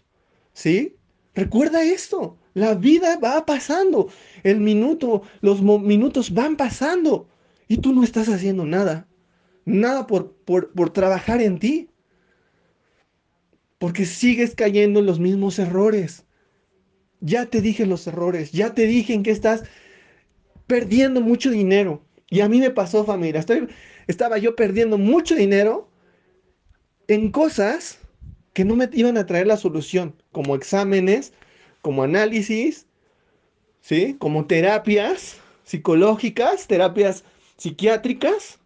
¿Sí? 0.54 0.96
Recuerda 1.36 1.84
esto. 1.84 2.38
La 2.54 2.76
vida 2.76 3.20
va 3.22 3.46
pasando. 3.46 4.08
El 4.44 4.62
minuto, 4.62 5.24
los 5.42 5.62
minutos 5.62 6.34
van 6.34 6.56
pasando. 6.56 7.28
Y 7.68 7.80
tú 7.80 7.92
no 7.92 8.06
estás 8.06 8.30
haciendo 8.30 8.66
nada. 8.66 9.10
Nada 9.66 10.08
por, 10.08 10.32
por, 10.46 10.72
por 10.72 10.92
trabajar 10.92 11.42
en 11.42 11.60
ti. 11.60 11.90
Porque 13.80 14.06
sigues 14.06 14.56
cayendo 14.56 15.02
en 15.02 15.08
los 15.08 15.20
mismos 15.20 15.60
errores. 15.60 16.26
Ya 17.26 17.46
te 17.46 17.62
dije 17.62 17.86
los 17.86 18.06
errores, 18.06 18.52
ya 18.52 18.74
te 18.74 18.86
dije 18.86 19.14
en 19.14 19.24
que 19.24 19.32
estás 19.32 19.64
perdiendo 20.68 21.22
mucho 21.22 21.50
dinero. 21.50 22.04
Y 22.30 22.42
a 22.42 22.50
mí 22.50 22.60
me 22.60 22.70
pasó, 22.70 23.06
familia. 23.06 23.40
Estoy, 23.40 23.70
estaba 24.08 24.38
yo 24.38 24.58
perdiendo 24.58 24.98
mucho 24.98 25.34
dinero 25.34 25.88
en 27.08 27.32
cosas 27.32 28.00
que 28.52 28.66
no 28.66 28.76
me 28.76 28.90
iban 28.92 29.18
a 29.18 29.26
traer 29.26 29.48
la 29.48 29.58
solución, 29.58 30.16
como 30.34 30.56
exámenes, 30.56 31.32
como 31.82 32.04
análisis, 32.04 32.88
¿sí? 33.82 34.16
Como 34.20 34.46
terapias 34.46 35.38
psicológicas, 35.64 36.68
terapias 36.68 37.24
psiquiátricas, 37.58 38.60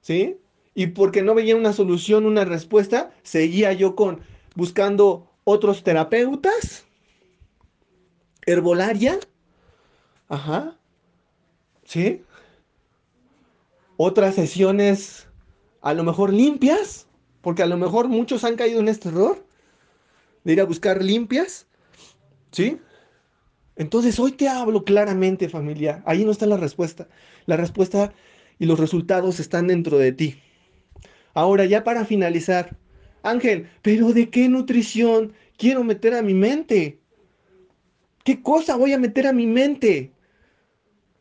¿sí? 0.00 0.36
Y 0.74 0.88
porque 0.88 1.22
no 1.22 1.34
veía 1.34 1.56
una 1.56 1.72
solución, 1.72 2.24
una 2.24 2.44
respuesta, 2.44 3.12
seguía 3.22 3.72
yo 3.72 3.96
con 3.96 4.20
buscando 4.54 5.30
otros 5.44 5.82
terapeutas, 5.82 6.83
herbolaria. 8.46 9.18
Ajá. 10.28 10.76
¿Sí? 11.84 12.22
Otras 13.96 14.34
sesiones 14.34 15.28
a 15.80 15.94
lo 15.94 16.02
mejor 16.02 16.32
limpias, 16.32 17.06
porque 17.42 17.62
a 17.62 17.66
lo 17.66 17.76
mejor 17.76 18.08
muchos 18.08 18.42
han 18.44 18.56
caído 18.56 18.80
en 18.80 18.88
este 18.88 19.10
error 19.10 19.44
de 20.44 20.52
ir 20.54 20.60
a 20.60 20.64
buscar 20.64 21.02
limpias. 21.02 21.66
¿Sí? 22.50 22.78
Entonces 23.76 24.18
hoy 24.18 24.32
te 24.32 24.48
hablo 24.48 24.84
claramente 24.84 25.48
familia. 25.48 26.02
Ahí 26.06 26.24
no 26.24 26.30
está 26.30 26.46
la 26.46 26.56
respuesta. 26.56 27.08
La 27.46 27.56
respuesta 27.56 28.12
y 28.58 28.66
los 28.66 28.78
resultados 28.78 29.40
están 29.40 29.66
dentro 29.66 29.98
de 29.98 30.12
ti. 30.12 30.40
Ahora 31.34 31.64
ya 31.64 31.82
para 31.82 32.04
finalizar. 32.04 32.76
Ángel, 33.22 33.68
pero 33.82 34.12
¿de 34.12 34.30
qué 34.30 34.48
nutrición 34.48 35.32
quiero 35.56 35.82
meter 35.82 36.14
a 36.14 36.22
mi 36.22 36.34
mente? 36.34 37.00
¿Qué 38.24 38.42
cosa 38.42 38.76
voy 38.76 38.94
a 38.94 38.98
meter 38.98 39.26
a 39.26 39.34
mi 39.34 39.46
mente? 39.46 40.10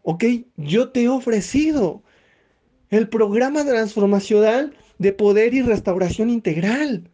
¿Ok? 0.03 0.23
Yo 0.55 0.89
te 0.89 1.03
he 1.03 1.09
ofrecido 1.09 2.01
el 2.89 3.09
programa 3.09 3.65
transformacional 3.65 4.73
de 4.99 5.11
poder 5.11 5.53
y 5.53 5.61
restauración 5.61 6.29
integral. 6.29 7.09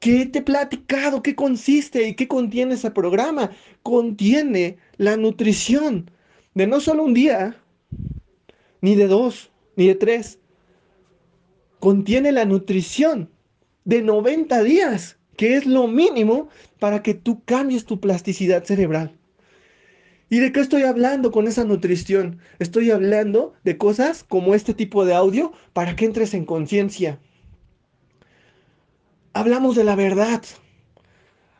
¿Qué 0.00 0.26
te 0.26 0.40
he 0.40 0.42
platicado? 0.42 1.22
¿Qué 1.22 1.36
consiste 1.36 2.08
y 2.08 2.14
qué 2.16 2.26
contiene 2.26 2.74
ese 2.74 2.90
programa? 2.90 3.52
Contiene 3.84 4.78
la 4.96 5.16
nutrición 5.16 6.10
de 6.54 6.66
no 6.66 6.80
solo 6.80 7.04
un 7.04 7.14
día, 7.14 7.56
ni 8.80 8.96
de 8.96 9.06
dos, 9.06 9.52
ni 9.76 9.86
de 9.86 9.94
tres. 9.94 10.40
Contiene 11.78 12.32
la 12.32 12.44
nutrición 12.44 13.30
de 13.84 14.02
90 14.02 14.62
días 14.64 15.18
que 15.36 15.56
es 15.56 15.66
lo 15.66 15.88
mínimo 15.88 16.48
para 16.78 17.02
que 17.02 17.14
tú 17.14 17.42
cambies 17.44 17.84
tu 17.84 18.00
plasticidad 18.00 18.64
cerebral. 18.64 19.16
¿Y 20.32 20.38
de 20.38 20.50
qué 20.50 20.60
estoy 20.60 20.84
hablando 20.84 21.30
con 21.30 21.46
esa 21.46 21.64
nutrición? 21.64 22.38
Estoy 22.58 22.90
hablando 22.90 23.52
de 23.64 23.76
cosas 23.76 24.24
como 24.24 24.54
este 24.54 24.72
tipo 24.72 25.04
de 25.04 25.14
audio 25.14 25.52
para 25.74 25.94
que 25.94 26.06
entres 26.06 26.32
en 26.32 26.46
conciencia. 26.46 27.18
Hablamos 29.34 29.76
de 29.76 29.84
la 29.84 29.94
verdad. 29.94 30.42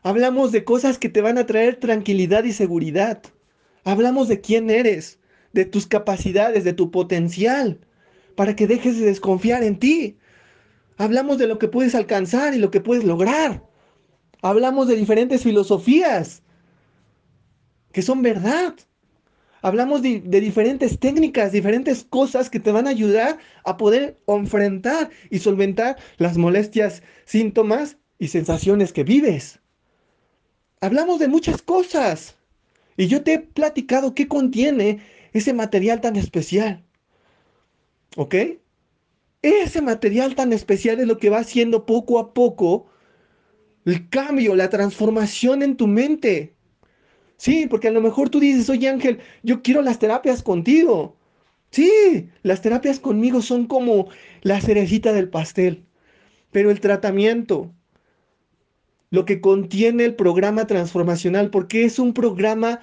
Hablamos 0.03 0.53
de 0.53 0.65
cosas 0.65 0.99
que 0.99 1.09
te 1.09 1.21
van 1.21 1.39
a 1.39 1.47
traer 1.47 1.77
tranquilidad 1.77 2.45
y 2.45 2.53
seguridad. 2.53 3.23
Hablamos 3.85 4.29
de 4.29 4.41
quién 4.41 4.71
eres, 4.71 5.19
de 5.53 5.65
tus 5.65 5.87
capacidades, 5.87 6.65
de 6.65 6.73
tu 6.73 6.91
potencial, 6.91 7.79
para 8.37 8.57
que 8.57 8.67
dejes 8.67 8.99
de 8.99 9.05
desconfiar 9.05 9.63
en 9.63 9.79
ti. 9.79 10.17
Hablamos 10.97 11.39
de 11.39 11.47
lo 11.47 11.59
que 11.59 11.69
puedes 11.69 11.95
alcanzar 11.95 12.55
y 12.55 12.59
lo 12.59 12.71
que 12.71 12.81
puedes 12.81 13.05
lograr. 13.05 13.65
Hablamos 14.43 14.89
de 14.89 14.97
diferentes 14.97 15.43
filosofías 15.43 16.43
que 17.93 18.03
son 18.03 18.23
verdad. 18.23 18.75
Hablamos 19.61 20.03
de, 20.03 20.19
diferentes 20.21 20.99
técnicas, 20.99 21.53
diferentes 21.53 22.03
cosas 22.03 22.51
que 22.51 22.59
te 22.59 22.73
van 22.73 22.89
a 22.89 22.91
ayudar 22.91 23.39
a 23.65 23.77
poder 23.77 24.21
enfrentar 24.27 25.11
y 25.31 25.39
solventar 25.39 25.97
las 26.17 26.37
molestias, 26.37 27.03
síntomas 27.27 27.99
y 28.19 28.29
sensaciones 28.29 28.93
que 28.93 29.05
vives. 29.05 29.61
Hablamos 30.81 31.21
de 31.21 31.29
muchas 31.29 31.63
cosas. 31.63 32.37
Y 32.97 33.07
yo 33.07 33.23
te 33.23 33.35
he 33.35 33.39
platicado 33.39 34.15
qué 34.15 34.27
contiene 34.27 35.01
ese 35.33 35.53
material 35.53 36.01
tan 36.01 36.17
especial. 36.17 36.85
¿Ok? 38.17 38.35
Ese 39.43 39.83
material 39.83 40.35
tan 40.37 40.53
especial 40.53 41.01
es 41.01 41.07
lo 41.07 41.19
que 41.19 41.31
va 41.31 41.39
haciendo 41.39 41.85
poco 41.85 42.19
a 42.21 42.33
poco 42.33 42.87
el 43.85 44.09
cambio, 44.09 44.55
la 44.55 44.71
transformación 44.71 45.63
en 45.63 45.77
tu 45.77 45.89
mente. 45.89 46.55
Sí, 47.37 47.67
porque 47.69 47.89
a 47.89 47.91
lo 47.93 48.01
mejor 48.01 48.31
tú 48.31 48.39
dices, 48.39 48.71
oye 48.71 48.89
Ángel, 48.89 49.19
yo 49.43 49.63
quiero 49.63 49.83
las 49.83 49.99
terapias 49.99 50.43
contigo. 50.43 51.17
Sí, 51.71 52.31
las 52.43 52.63
terapias 52.63 53.01
conmigo 53.01 53.43
son 53.43 53.67
como 53.67 54.09
la 54.43 54.61
cerecita 54.61 55.13
del 55.13 55.29
pastel. 55.29 55.85
Pero 56.53 56.71
el 56.71 56.81
tratamiento, 56.81 57.73
lo 59.11 59.25
que 59.25 59.41
contiene 59.41 60.05
el 60.05 60.15
programa 60.15 60.67
transformacional, 60.67 61.51
porque 61.51 61.85
es 61.85 61.99
un 61.99 62.15
programa, 62.15 62.81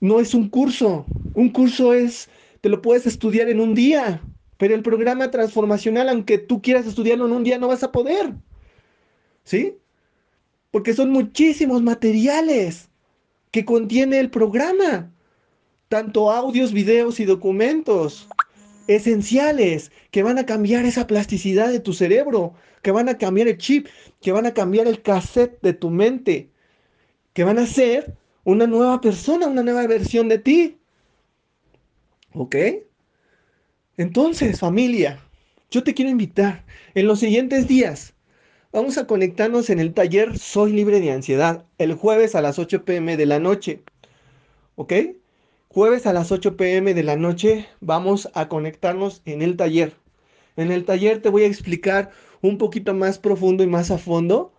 no 0.00 0.18
es 0.20 0.34
un 0.34 0.48
curso. 0.48 1.06
Un 1.34 1.50
curso 1.50 1.92
es, 1.94 2.28
te 2.60 2.68
lo 2.68 2.82
puedes 2.82 3.06
estudiar 3.06 3.48
en 3.48 3.60
un 3.60 3.74
día, 3.74 4.22
pero 4.58 4.74
el 4.74 4.82
programa 4.82 5.30
transformacional, 5.30 6.08
aunque 6.08 6.36
tú 6.36 6.60
quieras 6.60 6.86
estudiarlo 6.86 7.26
en 7.26 7.32
un 7.32 7.44
día, 7.44 7.58
no 7.58 7.68
vas 7.68 7.84
a 7.84 7.92
poder. 7.92 8.34
¿Sí? 9.44 9.78
Porque 10.70 10.92
son 10.92 11.10
muchísimos 11.10 11.80
materiales 11.80 12.90
que 13.50 13.64
contiene 13.64 14.18
el 14.18 14.30
programa, 14.30 15.10
tanto 15.88 16.30
audios, 16.30 16.72
videos 16.72 17.18
y 17.20 17.24
documentos 17.24 18.28
esenciales 18.88 19.92
que 20.10 20.22
van 20.22 20.38
a 20.38 20.46
cambiar 20.46 20.84
esa 20.84 21.06
plasticidad 21.06 21.70
de 21.70 21.80
tu 21.80 21.92
cerebro, 21.92 22.54
que 22.82 22.90
van 22.90 23.08
a 23.08 23.16
cambiar 23.16 23.48
el 23.48 23.58
chip, 23.58 23.86
que 24.20 24.32
van 24.32 24.46
a 24.46 24.54
cambiar 24.54 24.88
el 24.88 25.02
cassette 25.02 25.60
de 25.62 25.72
tu 25.72 25.90
mente, 25.90 26.50
que 27.32 27.44
van 27.44 27.58
a 27.58 27.66
ser 27.66 28.16
una 28.44 28.66
nueva 28.66 29.00
persona, 29.00 29.46
una 29.46 29.62
nueva 29.62 29.86
versión 29.86 30.28
de 30.28 30.38
ti. 30.38 30.78
¿Ok? 32.34 32.56
Entonces, 33.98 34.60
familia, 34.60 35.20
yo 35.70 35.84
te 35.84 35.92
quiero 35.92 36.10
invitar 36.10 36.64
en 36.94 37.06
los 37.06 37.20
siguientes 37.20 37.68
días 37.68 38.14
Vamos 38.70 38.98
a 38.98 39.06
conectarnos 39.06 39.70
en 39.70 39.80
el 39.80 39.94
taller 39.94 40.38
Soy 40.38 40.72
libre 40.72 41.00
de 41.00 41.10
ansiedad 41.10 41.64
el 41.78 41.94
jueves 41.94 42.34
a 42.34 42.42
las 42.42 42.58
8 42.58 42.84
pm 42.84 43.16
de 43.16 43.24
la 43.24 43.38
noche. 43.38 43.82
¿Ok? 44.76 44.92
Jueves 45.68 46.06
a 46.06 46.12
las 46.12 46.30
8 46.30 46.58
pm 46.58 46.92
de 46.92 47.02
la 47.02 47.16
noche 47.16 47.66
vamos 47.80 48.28
a 48.34 48.48
conectarnos 48.48 49.22
en 49.24 49.40
el 49.40 49.56
taller. 49.56 49.94
En 50.56 50.70
el 50.70 50.84
taller 50.84 51.22
te 51.22 51.30
voy 51.30 51.44
a 51.44 51.46
explicar 51.46 52.10
un 52.42 52.58
poquito 52.58 52.92
más 52.92 53.18
profundo 53.18 53.64
y 53.64 53.66
más 53.66 53.90
a 53.90 53.96
fondo 53.96 54.52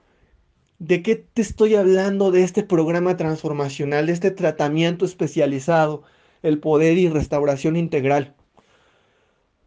de 0.80 1.04
qué 1.04 1.15
te 1.15 1.43
estoy 1.43 1.75
hablando 1.75 2.32
de 2.32 2.41
este 2.41 2.63
programa 2.63 3.15
transformacional, 3.15 4.08
de 4.08 4.13
este 4.13 4.32
tratamiento 4.32 5.06
especializado, 5.06 6.02
el 6.41 6.60
poder 6.60 6.97
y 6.97 7.10
restauración 7.10 7.75
integral. 7.75 8.36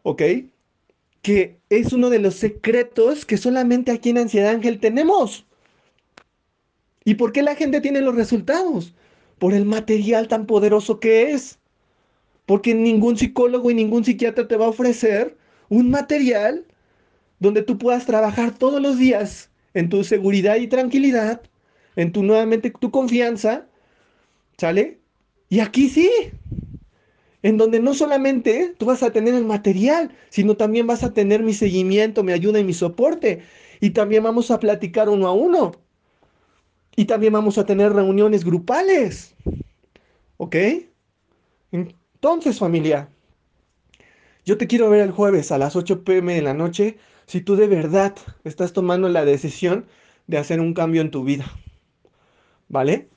¿Ok? 0.03 0.21
que 1.23 1.57
es 1.69 1.93
uno 1.93 2.09
de 2.11 2.19
los 2.19 2.35
secretos 2.35 3.25
que 3.25 3.37
solamente 3.37 3.91
aquí 3.91 4.09
en 4.11 4.19
Ansiedad 4.19 4.51
Ángel 4.51 4.79
tenemos. 4.79 5.45
¿Y 7.05 7.15
por 7.15 7.31
qué 7.31 7.41
la 7.41 7.55
gente 7.55 7.81
tiene 7.81 8.01
los 8.01 8.13
resultados? 8.13 8.93
Por 9.39 9.53
el 9.53 9.65
material 9.65 10.27
tan 10.27 10.45
poderoso 10.45 10.99
que 10.99 11.31
es. 11.31 11.59
Porque 12.45 12.75
ningún 12.75 13.17
psicólogo 13.17 13.71
y 13.71 13.73
ningún 13.73 14.03
psiquiatra 14.03 14.47
te 14.47 14.57
va 14.57 14.65
a 14.65 14.69
ofrecer 14.69 15.37
un 15.69 15.89
material 15.89 16.65
donde 17.39 17.63
tú 17.63 17.77
puedas 17.77 18.05
trabajar 18.05 18.57
todos 18.57 18.81
los 18.81 18.97
días 18.97 19.49
en 19.73 19.87
tu 19.89 20.03
seguridad 20.03 20.57
y 20.57 20.67
tranquilidad, 20.67 21.41
en 21.95 22.11
tu 22.11 22.21
nuevamente 22.21 22.69
tu 22.69 22.91
confianza, 22.91 23.65
¿sale? 24.57 24.99
Y 25.47 25.61
aquí 25.61 25.87
sí, 25.87 26.09
en 27.43 27.57
donde 27.57 27.81
no 27.81 27.93
solamente 27.93 28.73
tú 28.77 28.85
vas 28.85 29.03
a 29.03 29.11
tener 29.11 29.35
el 29.35 29.45
material, 29.45 30.15
sino 30.29 30.55
también 30.55 30.87
vas 30.87 31.03
a 31.03 31.13
tener 31.13 31.43
mi 31.43 31.53
seguimiento, 31.53 32.23
mi 32.23 32.31
ayuda 32.31 32.59
y 32.59 32.63
mi 32.63 32.73
soporte. 32.73 33.43
Y 33.81 33.91
también 33.91 34.23
vamos 34.23 34.49
a 34.49 34.59
platicar 34.59 35.09
uno 35.09 35.27
a 35.27 35.33
uno. 35.33 35.73
Y 36.95 37.05
también 37.05 37.33
vamos 37.33 37.57
a 37.57 37.65
tener 37.65 37.91
reuniones 37.91 38.45
grupales. 38.45 39.35
¿Ok? 40.37 40.55
Entonces, 41.71 42.59
familia, 42.59 43.09
yo 44.45 44.57
te 44.57 44.67
quiero 44.67 44.89
ver 44.89 45.01
el 45.01 45.11
jueves 45.11 45.51
a 45.51 45.57
las 45.57 45.75
8 45.75 46.03
pm 46.05 46.35
de 46.35 46.41
la 46.41 46.53
noche 46.53 46.97
si 47.25 47.41
tú 47.41 47.55
de 47.55 47.67
verdad 47.67 48.15
estás 48.45 48.71
tomando 48.71 49.09
la 49.09 49.25
decisión 49.25 49.85
de 50.27 50.37
hacer 50.37 50.61
un 50.61 50.73
cambio 50.73 51.01
en 51.01 51.11
tu 51.11 51.25
vida. 51.25 51.45
¿Vale? 52.69 53.09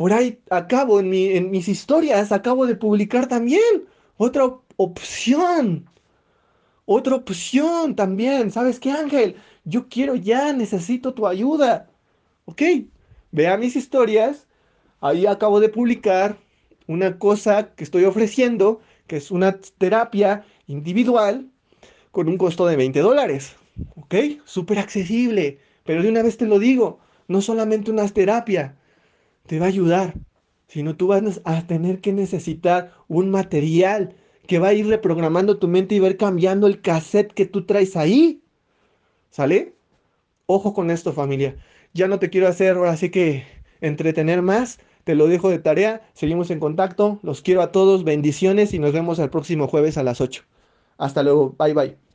Por 0.00 0.14
ahí 0.14 0.40
acabo 0.48 0.98
en, 0.98 1.50
mis 1.50 1.68
historias, 1.68 2.32
acabo 2.32 2.64
de 2.64 2.74
publicar 2.74 3.28
también 3.28 3.84
otra 4.16 4.50
opción. 4.78 5.90
Otra 6.86 7.16
opción 7.16 7.94
también. 7.94 8.50
¿Sabes 8.50 8.80
qué, 8.80 8.92
Ángel? 8.92 9.36
Yo 9.64 9.90
quiero 9.90 10.14
ya, 10.14 10.54
necesito 10.54 11.12
tu 11.12 11.26
ayuda. 11.26 11.90
Ok, 12.46 12.62
vea 13.30 13.58
mis 13.58 13.76
historias. 13.76 14.46
Ahí 15.02 15.26
acabo 15.26 15.60
de 15.60 15.68
publicar 15.68 16.38
una 16.86 17.18
cosa 17.18 17.74
que 17.74 17.84
estoy 17.84 18.06
ofreciendo, 18.06 18.80
que 19.06 19.18
es 19.18 19.30
una 19.30 19.58
terapia 19.76 20.46
individual 20.66 21.50
con 22.10 22.26
un 22.30 22.38
costo 22.38 22.66
de 22.66 22.76
20 22.76 23.00
dólares. 23.00 23.54
¿Ok? 23.96 24.14
Súper 24.46 24.78
accesible. 24.78 25.58
Pero 25.84 26.02
de 26.02 26.08
una 26.08 26.22
vez 26.22 26.38
te 26.38 26.46
lo 26.46 26.58
digo, 26.58 27.00
no 27.28 27.42
solamente 27.42 27.90
una 27.90 28.08
terapia, 28.08 28.79
te 29.50 29.58
va 29.58 29.64
a 29.64 29.68
ayudar, 29.68 30.14
sino 30.68 30.94
tú 30.94 31.08
vas 31.08 31.40
a 31.44 31.66
tener 31.66 32.00
que 32.00 32.12
necesitar 32.12 32.92
un 33.08 33.32
material 33.32 34.14
que 34.46 34.60
va 34.60 34.68
a 34.68 34.74
ir 34.74 34.86
reprogramando 34.86 35.58
tu 35.58 35.66
mente 35.66 35.96
y 35.96 35.98
va 35.98 36.06
a 36.06 36.10
ir 36.10 36.16
cambiando 36.16 36.68
el 36.68 36.80
cassette 36.80 37.32
que 37.32 37.46
tú 37.46 37.66
traes 37.66 37.96
ahí. 37.96 38.44
¿Sale? 39.30 39.74
Ojo 40.46 40.72
con 40.72 40.88
esto, 40.88 41.12
familia. 41.12 41.56
Ya 41.94 42.06
no 42.06 42.20
te 42.20 42.30
quiero 42.30 42.46
hacer 42.46 42.76
ahora 42.76 42.96
sí 42.96 43.10
que 43.10 43.42
entretener 43.80 44.40
más. 44.40 44.78
Te 45.02 45.16
lo 45.16 45.26
dejo 45.26 45.50
de 45.50 45.58
tarea. 45.58 46.08
Seguimos 46.14 46.52
en 46.52 46.60
contacto. 46.60 47.18
Los 47.24 47.42
quiero 47.42 47.60
a 47.62 47.72
todos. 47.72 48.04
Bendiciones 48.04 48.72
y 48.72 48.78
nos 48.78 48.92
vemos 48.92 49.18
el 49.18 49.30
próximo 49.30 49.66
jueves 49.66 49.98
a 49.98 50.04
las 50.04 50.20
8. 50.20 50.44
Hasta 50.96 51.24
luego. 51.24 51.56
Bye 51.58 51.74
bye. 51.74 52.09